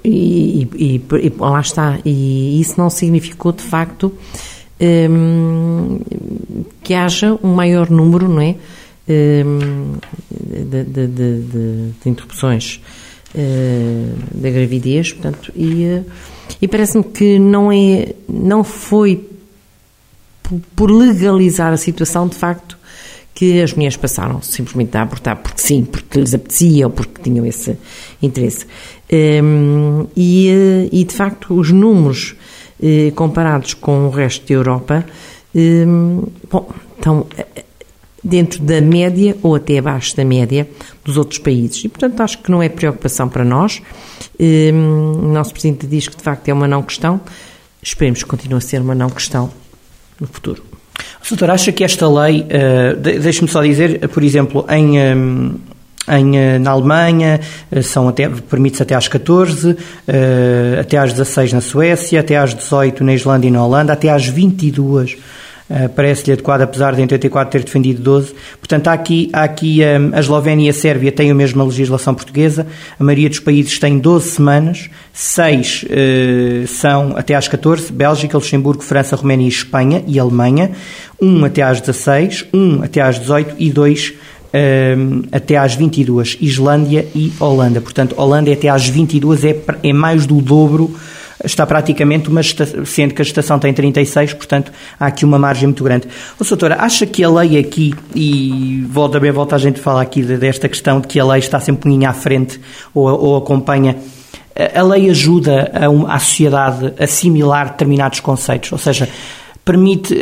E, 0.04 0.68
e, 0.76 0.96
e, 0.96 1.34
lá 1.38 1.60
está, 1.60 2.00
e 2.04 2.60
isso 2.60 2.76
não 2.78 2.90
significou 2.90 3.52
de 3.52 3.64
facto 3.64 4.14
hum, 4.80 6.00
que 6.84 6.94
haja 6.94 7.38
um 7.44 7.54
maior 7.54 7.90
número, 7.90 8.28
não 8.28 8.42
é? 8.42 8.56
Hum, 9.08 9.98
de, 10.32 10.84
de, 10.84 11.08
de, 11.08 11.42
de 12.02 12.10
interrupções 12.10 12.82
da 14.34 14.50
gravidez, 14.50 15.12
portanto, 15.12 15.52
e, 15.56 16.02
e 16.62 16.68
parece-me 16.68 17.04
que 17.04 17.38
não, 17.38 17.72
é, 17.72 18.14
não 18.30 18.64
foi 18.64 19.28
por 20.76 20.90
legalizar 20.90 21.74
a 21.74 21.78
situação, 21.78 22.28
de 22.28 22.36
facto, 22.36 22.78
que 23.34 23.62
as 23.62 23.74
mulheres 23.74 23.98
passaram 23.98 24.42
simplesmente 24.42 24.96
a 24.96 25.02
abortar 25.02 25.36
porque 25.36 25.62
sim, 25.62 25.84
porque 25.84 26.20
lhes 26.20 26.34
apetecia 26.34 26.88
ou 26.88 26.92
porque 26.92 27.22
tinham 27.22 27.46
esse 27.46 27.78
interesse. 28.22 28.66
Um, 29.12 30.08
e, 30.16 30.90
e, 30.92 31.04
de 31.04 31.14
facto, 31.14 31.54
os 31.54 31.70
números 31.70 32.36
eh, 32.82 33.12
comparados 33.14 33.74
com 33.74 34.08
o 34.08 34.10
resto 34.10 34.48
da 34.48 34.54
Europa 34.54 35.06
um, 35.54 36.24
bom, 36.50 36.70
estão 36.98 37.28
eh, 37.38 37.65
dentro 38.26 38.60
da 38.64 38.82
média 38.82 39.38
ou 39.44 39.54
até 39.54 39.78
abaixo 39.78 40.18
da 40.18 40.26
média 40.26 40.68
dos 41.04 41.16
outros 41.16 41.38
países. 41.38 41.86
E, 41.86 41.88
portanto, 41.88 42.20
acho 42.22 42.40
que 42.40 42.50
não 42.50 42.62
é 42.62 42.68
preocupação 42.68 43.30
para 43.30 43.46
nós. 43.46 43.82
Um, 44.40 45.30
o 45.30 45.32
nosso 45.32 45.52
Presidente 45.52 45.86
diz 45.86 46.08
que, 46.08 46.18
de 46.18 46.24
facto, 46.24 46.50
é 46.50 46.54
uma 46.54 46.68
não 46.68 46.82
questão. 46.82 47.22
Esperemos 47.84 48.24
que 48.24 48.30
continue 48.30 48.58
a 48.58 48.62
ser 48.62 48.82
uma 48.82 48.96
não 48.96 49.12
questão 49.12 49.52
no 50.20 50.26
futuro. 50.26 50.64
Doutor, 51.30 51.52
acha 51.52 51.72
que 51.72 51.84
esta 51.84 52.08
lei, 52.08 52.42
uh, 52.42 53.00
deixe-me 53.00 53.48
só 53.48 53.62
dizer, 53.62 54.08
por 54.10 54.24
exemplo, 54.24 54.66
em, 54.70 55.00
um, 55.00 55.56
em, 56.08 56.38
eh, 56.38 56.60
na 56.60 56.72
Alemanha 56.72 57.42
são 57.82 58.08
até, 58.08 58.30
permite-se 58.30 58.84
até 58.84 58.94
às 58.96 59.08
14, 59.08 59.72
uh, 59.72 59.78
até 60.80 60.98
às 60.98 61.14
16 61.14 61.54
na 61.54 61.62
Suécia, 61.62 62.20
até 62.20 62.38
às 62.38 62.54
18 62.54 63.04
na 63.04 63.14
Islândia 63.14 63.48
e 63.48 63.52
na 63.52 63.66
Holanda, 63.66 63.94
até 63.94 64.10
às 64.10 64.26
22 64.26 65.14
Uh, 65.14 65.45
parece-lhe 65.96 66.34
adequado, 66.34 66.62
apesar 66.62 66.94
de 66.94 67.02
em 67.02 67.04
84 67.04 67.52
ter 67.52 67.66
defendido 67.66 68.02
12. 68.02 68.36
Portanto, 68.60 68.88
há 68.88 68.94
aqui, 68.94 69.30
há 69.34 69.44
aqui 69.44 69.80
um, 69.82 70.16
a 70.16 70.20
Eslovénia 70.20 70.68
e 70.68 70.70
a 70.70 70.74
Sérvia 70.74 71.12
têm 71.12 71.32
a 71.32 71.34
mesma 71.34 71.64
legislação 71.64 72.14
portuguesa, 72.14 72.68
a 73.00 73.04
maioria 73.04 73.30
dos 73.30 73.40
países 73.40 73.80
tem 73.80 73.98
12 73.98 74.30
semanas, 74.30 74.90
6 75.12 75.84
uh, 75.84 76.68
são 76.68 77.18
até 77.18 77.34
às 77.34 77.48
14, 77.48 77.92
Bélgica, 77.92 78.38
Luxemburgo, 78.38 78.84
França, 78.84 79.16
Roménia 79.16 79.46
e 79.46 79.50
Espanha 79.50 80.04
e 80.08 80.20
Alemanha, 80.20 80.72
1 81.22 81.46
até 81.46 81.64
às 81.64 81.82
16, 81.82 82.46
1 82.54 82.84
até 82.84 83.02
às 83.02 83.20
18 83.20 83.56
e 83.58 83.72
2 83.72 84.14
um, 84.56 85.24
até 85.32 85.58
às 85.58 85.76
22, 85.76 86.38
Islândia 86.40 87.06
e 87.14 87.34
Holanda. 87.40 87.82
Portanto, 87.82 88.16
Holanda 88.18 88.50
é 88.50 88.54
até 88.54 88.70
às 88.70 88.88
22, 88.88 89.44
é, 89.44 89.58
é 89.84 89.94
mais 89.94 90.26
do 90.26 90.42
dobro 90.42 90.96
está 91.46 91.66
praticamente 91.66 92.30
uma 92.30 92.42
estação, 92.42 92.86
sendo 92.86 93.14
que 93.14 93.22
a 93.22 93.26
estação 93.26 93.60
tem 93.60 93.74
36, 93.74 94.34
portanto 94.34 94.72
há 95.00 95.08
aqui 95.08 95.24
uma 95.24 95.40
margem 95.40 95.68
muito 95.68 95.84
grande. 95.84 96.08
Ô, 96.40 96.44
doutora, 96.44 96.78
acha 96.80 97.06
que 97.06 97.24
a 97.24 97.30
lei 97.30 97.58
aqui, 97.58 97.94
e 98.14 98.86
volta 98.90 99.20
bem, 99.20 99.32
volta 99.32 99.56
a 99.56 99.60
gente 99.60 99.80
falar 99.80 100.02
aqui 100.02 100.22
desta 100.24 100.68
questão 100.68 101.00
de 101.00 101.08
que 101.08 101.20
a 101.20 101.26
lei 101.26 101.40
está 101.40 101.60
sempre 101.60 101.90
um 101.90 102.06
à 102.06 102.14
frente 102.14 102.60
ou, 102.94 103.08
ou 103.08 103.38
acompanha 103.38 103.96
a 104.74 104.82
lei 104.84 105.10
ajuda 105.10 105.70
a, 105.74 106.16
a 106.16 106.20
sociedade 106.20 106.94
a 106.98 107.04
assimilar 107.04 107.72
determinados 107.72 108.22
conceitos, 108.22 108.72
ou 108.72 108.78
seja, 108.78 109.10
permite, 109.66 110.16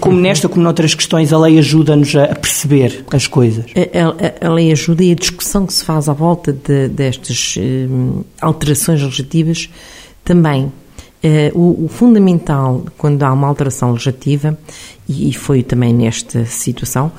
como 0.00 0.18
nesta 0.18 0.48
como 0.48 0.64
noutras 0.64 0.94
questões, 0.94 1.32
a 1.32 1.38
lei 1.38 1.58
ajuda-nos 1.58 2.16
a 2.16 2.34
perceber 2.34 3.04
as 3.12 3.26
coisas. 3.26 3.66
A, 3.76 4.46
a, 4.46 4.48
a, 4.48 4.52
lei 4.52 4.72
ajuda 4.72 5.04
e 5.04 5.12
a 5.12 5.14
discussão 5.14 5.66
que 5.66 5.74
se 5.74 5.84
faz 5.84 6.08
à 6.08 6.12
volta 6.12 6.52
de, 6.52 6.88
destas 6.88 7.56
um, 7.58 8.24
alterações 8.40 9.02
legislativas 9.02 9.68
também, 10.26 10.72
eh, 11.22 11.52
o, 11.54 11.84
o, 11.84 11.88
fundamental 11.88 12.84
quando 12.98 13.22
há 13.22 13.32
uma 13.32 13.46
alteração 13.46 13.92
legislativa, 13.92 14.58
e, 15.08 15.30
e 15.30 15.32
foi 15.32 15.62
também 15.62 15.94
nesta 15.94 16.44
situação, 16.44 17.12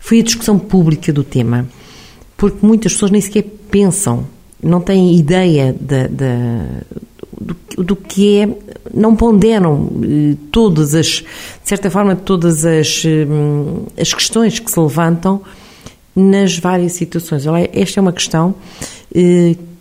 foi 0.00 0.20
a 0.20 0.22
discussão 0.22 0.58
pública 0.58 1.12
do 1.12 1.22
tema, 1.22 1.68
porque 2.38 2.66
muitas 2.66 2.94
pessoas 2.94 3.10
nem 3.10 3.20
sequer 3.20 3.44
pensam, 3.70 4.26
não 4.62 4.80
têm 4.80 5.14
ideia 5.14 5.76
de, 5.78 6.08
de, 6.08 6.26
do, 7.38 7.84
do, 7.84 7.94
que 7.94 8.38
é, 8.38 8.48
não 8.94 9.14
ponderam 9.14 9.90
eh, 10.02 10.34
todas 10.50 10.94
as, 10.94 11.06
de 11.06 11.24
certa 11.64 11.90
forma, 11.90 12.16
todas 12.16 12.64
as, 12.64 13.04
eh, 13.04 13.26
as 14.00 14.14
questões 14.14 14.58
que 14.58 14.70
se 14.70 14.80
levantam 14.80 15.42
nas 16.16 16.58
várias 16.58 16.92
situações. 16.92 17.44
Esta 17.74 18.00
é 18.00 18.00
uma 18.00 18.12
questão 18.12 18.54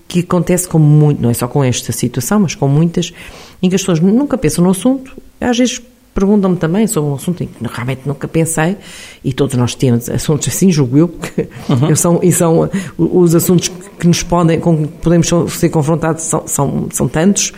que 0.07 0.21
acontece 0.21 0.67
com 0.67 0.79
muito, 0.79 1.21
não 1.21 1.29
é 1.29 1.33
só 1.33 1.47
com 1.47 1.63
esta 1.63 1.91
situação, 1.91 2.39
mas 2.39 2.55
com 2.55 2.67
muitas, 2.67 3.13
em 3.61 3.69
que 3.69 3.75
as 3.75 3.81
pessoas 3.81 3.99
nunca 3.99 4.37
pensam 4.37 4.63
no 4.63 4.71
assunto, 4.71 5.15
às 5.39 5.57
vezes 5.57 5.81
perguntam-me 6.13 6.57
também 6.57 6.87
sobre 6.87 7.11
um 7.11 7.13
assunto 7.13 7.43
em 7.43 7.47
que 7.47 7.53
realmente 7.61 8.01
nunca 8.05 8.27
pensei, 8.27 8.75
e 9.23 9.31
todos 9.33 9.55
nós 9.55 9.75
temos 9.75 10.09
assuntos 10.09 10.47
assim, 10.47 10.71
julgo 10.71 10.97
eu, 10.97 11.07
que 11.09 11.47
uhum. 11.69 11.95
são, 11.95 12.19
e 12.23 12.31
são 12.31 12.69
os 12.97 13.35
assuntos 13.35 13.71
que 13.99 14.07
nos 14.07 14.23
podem, 14.23 14.59
com 14.59 14.77
que 14.77 14.87
podemos 14.87 15.29
ser 15.51 15.69
confrontados 15.69 16.23
são, 16.23 16.47
são, 16.47 16.87
são 16.91 17.07
tantos, 17.07 17.53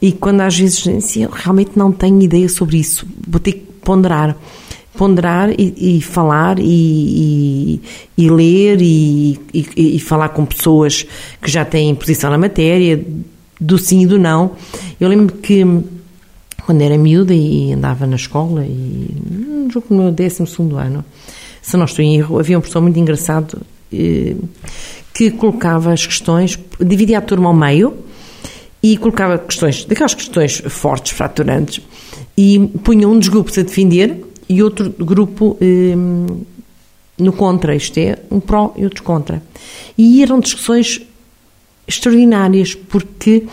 e 0.00 0.10
quando 0.10 0.40
às 0.40 0.56
vezes 0.56 0.88
assim, 0.88 1.24
eu 1.24 1.30
realmente 1.30 1.72
não 1.76 1.92
tenho 1.92 2.20
ideia 2.22 2.48
sobre 2.48 2.78
isso, 2.78 3.06
vou 3.28 3.38
ter 3.38 3.52
que 3.52 3.60
ponderar 3.84 4.36
ponderar 4.96 5.50
e, 5.50 5.96
e 5.96 6.02
falar 6.02 6.58
e, 6.58 6.64
e, 6.64 7.80
e 8.18 8.30
ler 8.30 8.78
e, 8.80 9.98
falar 9.98 10.30
com 10.30 10.44
pessoas 10.44 11.06
que 11.40 11.50
já 11.50 11.64
têm 11.64 11.94
posição 11.94 12.30
na 12.30 12.38
matéria, 12.38 13.02
do 13.60 13.78
sim 13.78 14.02
e 14.02 14.06
do 14.06 14.18
não. 14.18 14.52
Eu 15.00 15.08
lembro 15.08 15.34
que 15.36 15.64
quando 16.64 16.82
era 16.82 16.96
miúda 16.96 17.34
e 17.34 17.72
andava 17.72 18.06
na 18.06 18.16
escola, 18.16 18.64
e 18.64 19.10
hum, 19.30 19.68
jogo 19.72 19.86
no 19.90 20.12
12 20.12 20.44
ano, 20.76 21.04
se 21.60 21.76
não 21.76 21.84
estou 21.84 22.04
em 22.04 22.16
erro, 22.16 22.38
havia 22.38 22.58
um 22.58 22.60
professor 22.60 22.80
muito 22.80 22.98
engraçado 22.98 23.60
eh, 23.92 24.34
que 25.14 25.30
colocava 25.30 25.92
as 25.92 26.06
questões, 26.06 26.58
dividia 26.80 27.18
a 27.18 27.20
turma 27.20 27.48
ao 27.48 27.54
meio 27.54 27.94
e 28.82 28.96
colocava 28.96 29.38
questões, 29.38 29.84
daquelas 29.84 30.14
questões 30.14 30.62
fortes, 30.68 31.12
fraturantes, 31.12 31.80
e 32.36 32.58
punha 32.82 33.08
um 33.08 33.18
dos 33.18 33.28
grupos 33.28 33.56
a 33.58 33.62
defender 33.62 34.31
e 34.52 34.62
outro 34.62 34.90
grupo 34.90 35.56
eh, 35.60 35.94
no 37.18 37.32
contra, 37.32 37.74
isto 37.74 37.98
é, 37.98 38.18
um 38.30 38.38
pró 38.38 38.74
e 38.76 38.84
outro 38.84 39.02
contra. 39.02 39.42
E 39.96 40.22
eram 40.22 40.40
discussões 40.40 41.00
extraordinárias, 41.88 42.74
porque 42.74 43.44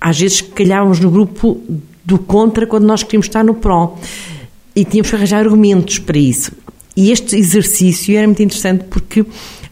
às 0.00 0.20
vezes 0.20 0.42
calhávamos 0.42 1.00
no 1.00 1.10
grupo 1.10 1.58
do 2.04 2.18
contra 2.18 2.66
quando 2.66 2.84
nós 2.84 3.02
queríamos 3.02 3.26
estar 3.26 3.42
no 3.42 3.54
pró. 3.54 3.98
E 4.76 4.84
tínhamos 4.84 5.08
que 5.08 5.16
arranjar 5.16 5.44
argumentos 5.44 5.98
para 5.98 6.18
isso. 6.18 6.52
E 6.94 7.10
este 7.10 7.36
exercício 7.36 8.16
era 8.16 8.26
muito 8.26 8.42
interessante 8.42 8.84
porque 8.84 9.24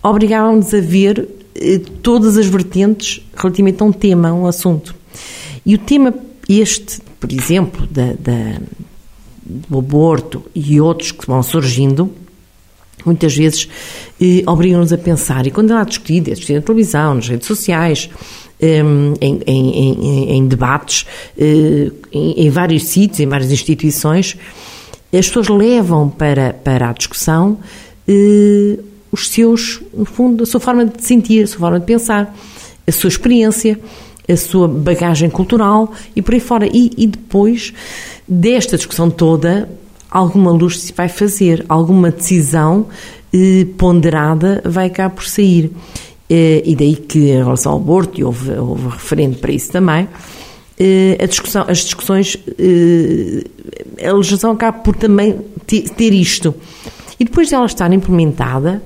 obrigávamos 0.03 0.73
a 0.73 0.81
ver 0.81 1.29
eh, 1.55 1.81
todas 2.03 2.39
as 2.39 2.47
vertentes 2.47 3.21
relativamente 3.35 3.83
a 3.83 3.85
um 3.85 3.93
tema, 3.93 4.29
a 4.29 4.35
um 4.35 4.47
assunto. 4.47 4.95
E 5.67 5.75
o 5.75 5.79
tema 5.79 6.15
este, 6.49 7.01
por 7.21 7.33
exemplo, 7.33 7.87
da, 7.87 8.15
da 8.15 8.61
do 9.45 9.79
aborto 9.79 10.45
e 10.55 10.81
outros 10.81 11.13
que 11.13 11.27
vão 11.27 11.43
surgindo, 11.43 12.11
muitas 13.05 13.37
vezes 13.37 13.69
eh, 14.21 14.43
obrigam-nos 14.47 14.93
a 14.93 14.99
pensar. 14.99 15.47
E 15.47 15.51
quando 15.51 15.71
ela 15.71 15.83
é 15.83 15.85
discutida, 15.85 16.31
é 16.31 16.35
discutida 16.35 16.61
na 16.61 16.67
televisão, 16.67 17.15
nas 17.15 17.29
redes 17.29 17.47
sociais, 17.47 18.09
em, 18.61 19.15
em, 19.21 19.41
em, 19.47 20.31
em, 20.37 20.47
debates, 20.47 21.05
eh, 21.37 21.91
em, 22.13 22.49
vários 22.51 22.85
sítios, 22.85 23.21
em 23.21 23.27
várias 23.27 23.51
instituições, 23.51 24.37
as 25.13 25.27
pessoas 25.27 25.49
levam 25.49 26.09
para, 26.09 26.53
para 26.53 26.91
a 26.91 26.93
discussão 26.93 27.59
eh, 28.07 28.79
os 29.11 29.29
seus, 29.29 29.83
no 29.93 30.05
fundo, 30.05 30.45
a 30.45 30.47
sua 30.47 30.61
forma 30.61 30.87
de 30.87 31.05
sentir, 31.05 31.43
a 31.43 31.47
sua 31.47 31.59
forma 31.59 31.81
de 31.81 31.87
pensar, 31.87 32.35
a 32.87 32.93
sua 32.93 33.09
experiência, 33.09 33.79
a 34.29 34.37
sua 34.37 34.67
bagagem 34.69 35.29
cultural 35.29 35.93
e 36.15 36.23
por 36.23 36.33
aí 36.33 36.41
fora. 36.41 36.67
E, 36.67 36.91
e 36.97 37.07
depois 37.07 37.75
desta 38.27 38.77
discussão 38.77 39.11
toda, 39.11 39.69
alguma 40.11 40.51
luz 40.51 40.81
se 40.81 40.93
vai 40.93 41.09
fazer, 41.09 41.65
alguma 41.69 42.11
decisão 42.11 42.87
eh, 43.33 43.67
ponderada 43.77 44.63
vai 44.65 44.91
cá 44.91 45.09
por 45.09 45.25
sair. 45.25 45.71
Eh, 46.29 46.63
e 46.65 46.75
daí 46.75 46.97
que, 46.97 47.19
em 47.31 47.43
relação 47.43 47.73
ao 47.73 47.79
aborto, 47.79 48.19
e 48.21 48.25
houve, 48.25 48.51
houve 48.53 48.89
referente 48.89 49.39
para 49.39 49.53
isso 49.53 49.71
também, 49.71 50.09
eh, 50.79 51.19
a 51.21 51.27
discussão, 51.27 51.65
as 51.69 51.79
discussões, 51.79 52.37
eh, 52.59 53.45
a 54.09 54.13
legislação 54.13 54.53
acaba 54.53 54.79
por 54.79 54.97
também 54.97 55.39
ter, 55.67 55.89
ter 55.91 56.13
isto. 56.13 56.55
E 57.21 57.25
depois 57.25 57.49
de 57.49 57.55
ela 57.55 57.67
estar 57.67 57.93
implementada, 57.93 58.83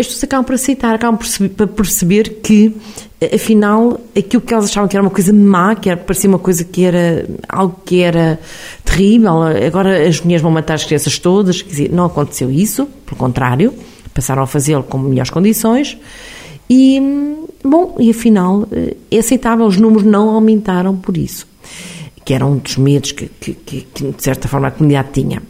as 0.00 0.06
pessoas 0.06 0.24
acabam 0.24 0.44
por 0.44 0.54
aceitar, 0.54 0.94
acabam 0.94 1.16
por 1.16 1.24
perceber, 1.24 1.48
por 1.48 1.68
perceber 1.68 2.40
que, 2.42 2.74
afinal, 3.34 4.00
aquilo 4.16 4.42
que 4.42 4.52
elas 4.52 4.66
achavam 4.66 4.88
que 4.88 4.96
era 4.96 5.04
uma 5.04 5.10
coisa 5.10 5.32
má, 5.32 5.74
que 5.74 5.90
era, 5.90 6.00
parecia 6.00 6.28
uma 6.28 6.38
coisa 6.38 6.64
que 6.64 6.84
era 6.84 7.28
algo 7.48 7.80
que 7.84 8.00
era 8.00 8.40
terrível, 8.84 9.42
agora 9.42 10.06
as 10.08 10.20
mulheres 10.20 10.42
vão 10.42 10.50
matar 10.50 10.74
as 10.74 10.84
crianças 10.84 11.18
todas, 11.18 11.62
quer 11.62 11.70
dizer, 11.70 11.92
não 11.92 12.06
aconteceu 12.06 12.50
isso, 12.50 12.86
pelo 13.04 13.16
contrário, 13.16 13.74
passaram 14.14 14.42
a 14.42 14.46
fazê-lo 14.46 14.82
com 14.82 14.98
melhores 14.98 15.30
condições 15.30 15.98
e, 16.68 17.00
bom, 17.64 17.96
e 17.98 18.10
afinal 18.10 18.66
é 19.10 19.18
aceitável, 19.18 19.66
os 19.66 19.76
números 19.76 20.04
não 20.04 20.30
aumentaram 20.30 20.96
por 20.96 21.16
isso, 21.16 21.46
que 22.24 22.32
era 22.32 22.46
um 22.46 22.56
dos 22.56 22.76
medos 22.76 23.12
que, 23.12 23.26
que, 23.26 23.54
que, 23.54 23.80
que 23.82 24.12
de 24.12 24.22
certa 24.22 24.48
forma 24.48 24.68
a 24.68 24.70
comunidade 24.70 25.08
tinha. 25.12 25.42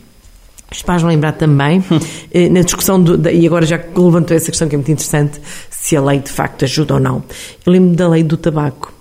Faz 0.85 1.03
lembrar 1.03 1.33
também, 1.33 1.85
eh, 2.33 2.49
na 2.49 2.61
discussão, 2.61 3.03
do, 3.03 3.29
e 3.29 3.47
agora 3.47 3.67
já 3.67 3.81
levantou 3.97 4.37
essa 4.37 4.50
questão 4.50 4.69
que 4.69 4.75
é 4.75 4.79
muito 4.79 4.91
interessante, 4.91 5.41
se 5.69 5.97
a 5.97 6.03
lei 6.03 6.21
de 6.21 6.31
facto 6.31 6.65
ajuda 6.65 6.95
ou 6.95 7.00
não. 7.00 7.25
Eu 7.67 7.73
lembro 7.73 7.97
da 7.97 8.09
lei 8.09 8.23
do 8.23 8.37
tabaco. 8.37 8.93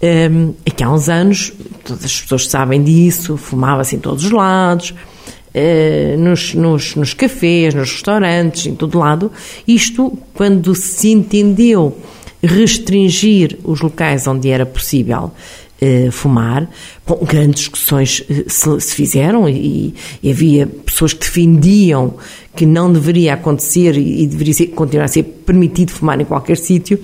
Um, 0.00 0.54
aqui 0.66 0.84
há 0.84 0.90
uns 0.90 1.08
anos, 1.08 1.52
todas 1.84 2.04
as 2.04 2.20
pessoas 2.20 2.48
sabem 2.48 2.82
disso, 2.82 3.36
fumava-se 3.36 3.96
em 3.96 3.98
todos 3.98 4.24
os 4.24 4.30
lados, 4.30 4.90
uh, 4.90 6.18
nos, 6.18 6.54
nos, 6.54 6.94
nos 6.94 7.14
cafés, 7.14 7.74
nos 7.74 7.92
restaurantes, 7.92 8.66
em 8.66 8.74
todo 8.74 8.98
lado. 8.98 9.30
Isto, 9.66 10.16
quando 10.32 10.74
se 10.74 11.10
entendeu 11.10 11.96
restringir 12.42 13.58
os 13.64 13.80
locais 13.80 14.26
onde 14.26 14.48
era 14.48 14.64
possível 14.64 15.32
eh, 15.80 16.10
fumar. 16.10 16.68
Bom, 17.06 17.18
grandes 17.24 17.60
discussões 17.60 18.24
eh, 18.28 18.44
se, 18.48 18.80
se, 18.80 18.94
fizeram 18.94 19.48
e, 19.48 19.94
e, 20.22 20.30
havia 20.30 20.66
pessoas 20.66 21.12
que 21.12 21.20
defendiam 21.20 22.14
que 22.54 22.66
não 22.66 22.92
deveria 22.92 23.34
acontecer 23.34 23.96
e, 23.96 24.24
e 24.24 24.26
deveria 24.26 24.54
ser, 24.54 24.66
continuar 24.68 25.04
a 25.04 25.08
ser 25.08 25.22
permitido 25.22 25.92
fumar 25.92 26.20
em 26.20 26.24
qualquer 26.24 26.56
sítio, 26.56 26.98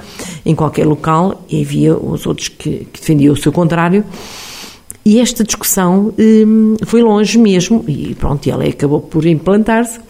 em 0.44 0.54
qualquer 0.54 0.86
local, 0.86 1.44
e 1.48 1.62
havia 1.62 1.96
os 1.96 2.26
outros 2.26 2.48
que, 2.48 2.86
que 2.92 3.00
defendiam 3.00 3.32
o 3.32 3.36
seu 3.36 3.52
contrário. 3.52 4.04
E 5.04 5.20
esta 5.20 5.44
discussão 5.44 6.14
hum, 6.18 6.76
foi 6.84 7.02
longe 7.02 7.38
mesmo, 7.38 7.84
e 7.86 8.14
pronto, 8.14 8.48
ela 8.48 8.64
acabou 8.64 9.00
por 9.00 9.26
implantar-se. 9.26 10.00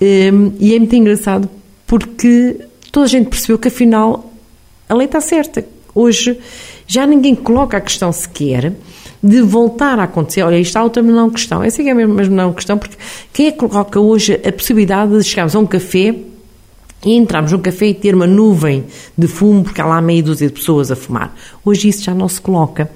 Hum, 0.00 0.52
e 0.60 0.74
é 0.74 0.78
muito 0.78 0.94
engraçado 0.94 1.48
porque 1.86 2.60
toda 2.92 3.06
a 3.06 3.08
gente 3.08 3.28
percebeu 3.28 3.58
que 3.58 3.68
afinal 3.68 4.32
a 4.88 4.94
lei 4.94 5.06
está 5.06 5.20
certa. 5.20 5.66
Hoje 5.94 6.38
já 6.86 7.06
ninguém 7.06 7.34
coloca 7.34 7.76
a 7.76 7.80
questão 7.80 8.12
sequer 8.12 8.72
de 9.22 9.40
voltar 9.40 9.98
a 9.98 10.04
acontecer. 10.04 10.42
Olha, 10.42 10.58
isto 10.58 10.76
há 10.76 10.84
outra 10.84 11.02
não 11.02 11.30
questão. 11.30 11.62
Essa 11.62 11.82
é 11.82 11.90
a 11.90 11.94
mesma 11.94 12.24
não 12.24 12.52
questão, 12.52 12.76
porque 12.76 12.96
quem 13.32 13.46
é 13.46 13.52
que 13.52 13.58
coloca 13.58 13.98
hoje 13.98 14.34
a 14.46 14.52
possibilidade 14.52 15.16
de 15.16 15.24
chegarmos 15.24 15.56
a 15.56 15.58
um 15.58 15.66
café 15.66 16.14
e 17.04 17.16
entrarmos 17.16 17.52
num 17.52 17.58
café 17.58 17.86
e 17.86 17.94
ter 17.94 18.14
uma 18.14 18.26
nuvem 18.26 18.84
de 19.16 19.26
fumo, 19.26 19.64
porque 19.64 19.80
há 19.80 19.86
lá 19.86 20.00
meia 20.00 20.22
dúzia 20.22 20.48
de 20.48 20.52
pessoas 20.52 20.90
a 20.90 20.96
fumar? 20.96 21.34
Hoje 21.64 21.88
isso 21.88 22.02
já 22.04 22.14
não 22.14 22.28
se 22.28 22.40
coloca. 22.40 22.90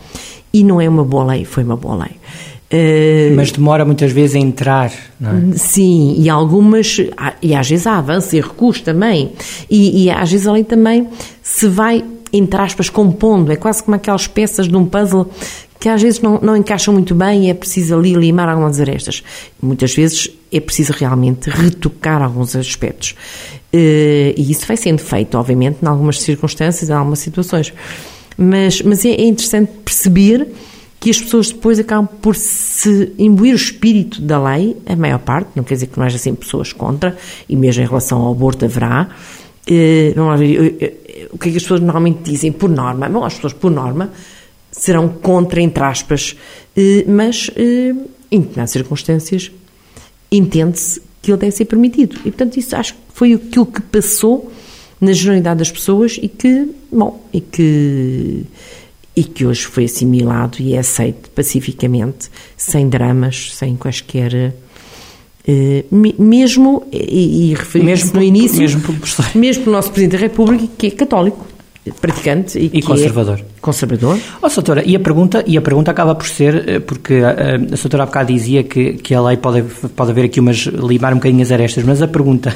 E 0.53 0.65
não 0.65 0.81
é 0.81 0.89
uma 0.89 1.05
boa 1.05 1.25
lei, 1.25 1.45
foi 1.45 1.63
uma 1.63 1.77
boa 1.77 1.97
lei. 1.97 2.17
Uh, 2.71 3.35
Mas 3.35 3.51
demora 3.51 3.83
muitas 3.83 4.13
vezes 4.13 4.37
a 4.37 4.39
entrar, 4.39 4.93
não 5.19 5.53
é? 5.53 5.57
Sim, 5.57 6.17
e 6.19 6.29
algumas, 6.29 6.99
e 7.41 7.55
às 7.55 7.69
vezes 7.69 7.87
há 7.87 7.97
avanço 7.97 8.37
e 8.37 8.41
recurso 8.41 8.83
também, 8.83 9.33
e, 9.71 10.05
e 10.05 10.11
às 10.11 10.31
vezes 10.31 10.47
a 10.47 10.53
lei 10.53 10.65
também 10.65 11.09
se 11.43 11.67
vai 11.67 12.05
entre 12.33 12.61
aspas, 12.61 12.91
compondo. 12.91 13.51
É 13.53 13.57
quase 13.57 13.83
como 13.83 13.97
aquelas 13.97 14.27
peças 14.27 14.69
de 14.69 14.77
um 14.77 14.85
puzzle 14.85 15.31
que 15.81 15.89
às 15.89 16.03
vezes 16.03 16.21
não, 16.21 16.41
não 16.41 16.57
encaixam 16.57 16.93
muito 16.93 17.15
bem 17.15 17.47
e 17.47 17.51
é 17.51 17.55
preciso 17.55 17.97
ali 17.97 18.13
limar 18.15 18.49
algumas 18.49 18.81
arestas. 18.81 19.23
Muitas 19.63 19.95
vezes 19.95 20.29
é 20.51 20.61
preciso 20.61 20.93
realmente 20.93 21.49
retocar 21.51 22.23
alguns 22.23 22.57
aspectos. 22.57 23.15
Eh, 23.73 24.35
e 24.37 24.51
isso 24.51 24.67
vai 24.67 24.77
sendo 24.77 24.99
feito, 24.99 25.37
obviamente, 25.37 25.79
em 25.83 25.87
algumas 25.87 26.21
circunstâncias, 26.21 26.91
em 26.91 26.93
algumas 26.93 27.21
situações. 27.21 27.73
Mas, 28.37 28.83
mas 28.83 29.05
é, 29.05 29.11
é 29.11 29.25
interessante 29.25 29.71
perceber 29.85 30.49
que 31.01 31.11
as 31.11 31.21
pessoas 31.21 31.51
depois 31.51 31.79
acabam 31.79 32.09
por 32.21 32.35
se 32.35 33.13
imbuir 33.19 33.53
o 33.53 33.57
espírito 33.57 34.21
da 34.21 34.43
lei, 34.43 34.77
a 34.85 34.97
maior 34.97 35.21
parte, 35.21 35.51
não 35.55 35.63
quer 35.63 35.75
dizer 35.75 35.87
que 35.87 35.99
não 35.99 36.05
haja 36.05 36.19
sempre 36.19 36.45
pessoas 36.45 36.73
contra, 36.73 37.17
e 37.49 37.55
mesmo 37.55 37.85
em 37.85 37.87
relação 37.87 38.21
ao 38.21 38.33
aborto 38.33 38.65
haverá. 38.65 39.09
Eh, 39.65 40.13
vamos 40.17 40.41
ver, 40.41 41.08
o 41.33 41.39
que 41.39 41.49
é 41.49 41.53
que 41.53 41.57
as 41.59 41.63
pessoas 41.63 41.81
normalmente 41.81 42.31
dizem 42.31 42.53
por 42.53 42.71
norma? 42.71 43.09
Bom, 43.09 43.25
as 43.25 43.35
pessoas 43.35 43.53
por 43.53 43.71
norma 43.71 44.13
serão 44.71 45.09
contra, 45.09 45.61
entre 45.61 45.83
aspas, 45.83 46.37
eh, 46.77 47.05
mas 47.07 47.51
eh, 47.57 47.95
em 48.31 48.41
determinadas 48.41 48.71
circunstâncias 48.71 49.51
entende-se 50.31 51.01
que 51.23 51.31
ele 51.31 51.39
deve 51.39 51.53
ser 51.53 51.65
permitido. 51.65 52.17
E, 52.21 52.31
portanto, 52.31 52.57
isso 52.57 52.77
acho 52.77 52.95
que 52.95 53.01
foi 53.13 53.33
aquilo 53.35 53.67
que 53.67 53.81
passou 53.81 54.53
na 55.01 55.13
generalidade 55.13 55.59
das 55.59 55.71
pessoas 55.71 56.19
e 56.21 56.29
que, 56.29 56.69
bom, 56.91 57.25
e 57.33 57.41
que, 57.41 58.45
e 59.17 59.25
que 59.25 59.47
hoje 59.47 59.65
foi 59.65 59.85
assimilado 59.85 60.59
e 60.61 60.75
é 60.75 60.79
aceito 60.79 61.31
pacificamente, 61.31 62.31
sem 62.57 62.89
dramas, 62.89 63.55
sem 63.55 63.77
quaisquer 63.77 64.55
mesmo, 66.19 66.87
e, 66.93 67.51
e 67.51 67.55
referi 67.55 67.85
no 68.13 68.23
início, 68.23 68.59
mesmo 68.59 68.81
pelo, 68.83 68.99
mesmo 69.35 69.65
pelo 69.65 69.77
nosso 69.77 69.91
Presidente 69.91 70.21
da 70.21 70.27
República, 70.27 70.69
que 70.77 70.89
é 70.89 70.91
católico, 70.91 71.47
praticante 72.01 72.59
e, 72.59 72.71
e 72.73 72.83
conservador. 72.83 73.39
É 73.39 73.45
conservador. 73.61 74.19
Oh, 74.43 74.49
Soutora, 74.49 74.83
e 74.85 74.95
a 74.95 75.01
pergunta, 75.01 75.43
e 75.47 75.57
a 75.57 75.61
pergunta 75.61 75.91
acaba 75.91 76.15
por 76.15 76.27
ser, 76.27 76.69
eh, 76.69 76.81
porque 76.81 77.15
a, 77.15 77.31
eh, 77.31 77.61
a, 77.71 77.75
a 77.75 77.77
Soutora 77.77 78.03
há 78.03 78.07
bocado 78.07 78.33
dizia 78.33 78.63
que, 78.63 78.95
que 78.95 79.15
a 79.15 79.23
lei 79.23 79.37
pode, 79.37 79.63
pode 79.63 80.11
haver 80.11 80.27
aqui 80.27 80.41
umas, 80.41 80.59
limar 80.67 81.13
um 81.13 81.17
bocadinho 81.17 81.43
as 81.43 81.51
arestas, 81.51 81.85
mas 81.85 82.03
a 82.03 82.09
pergunta 82.09 82.55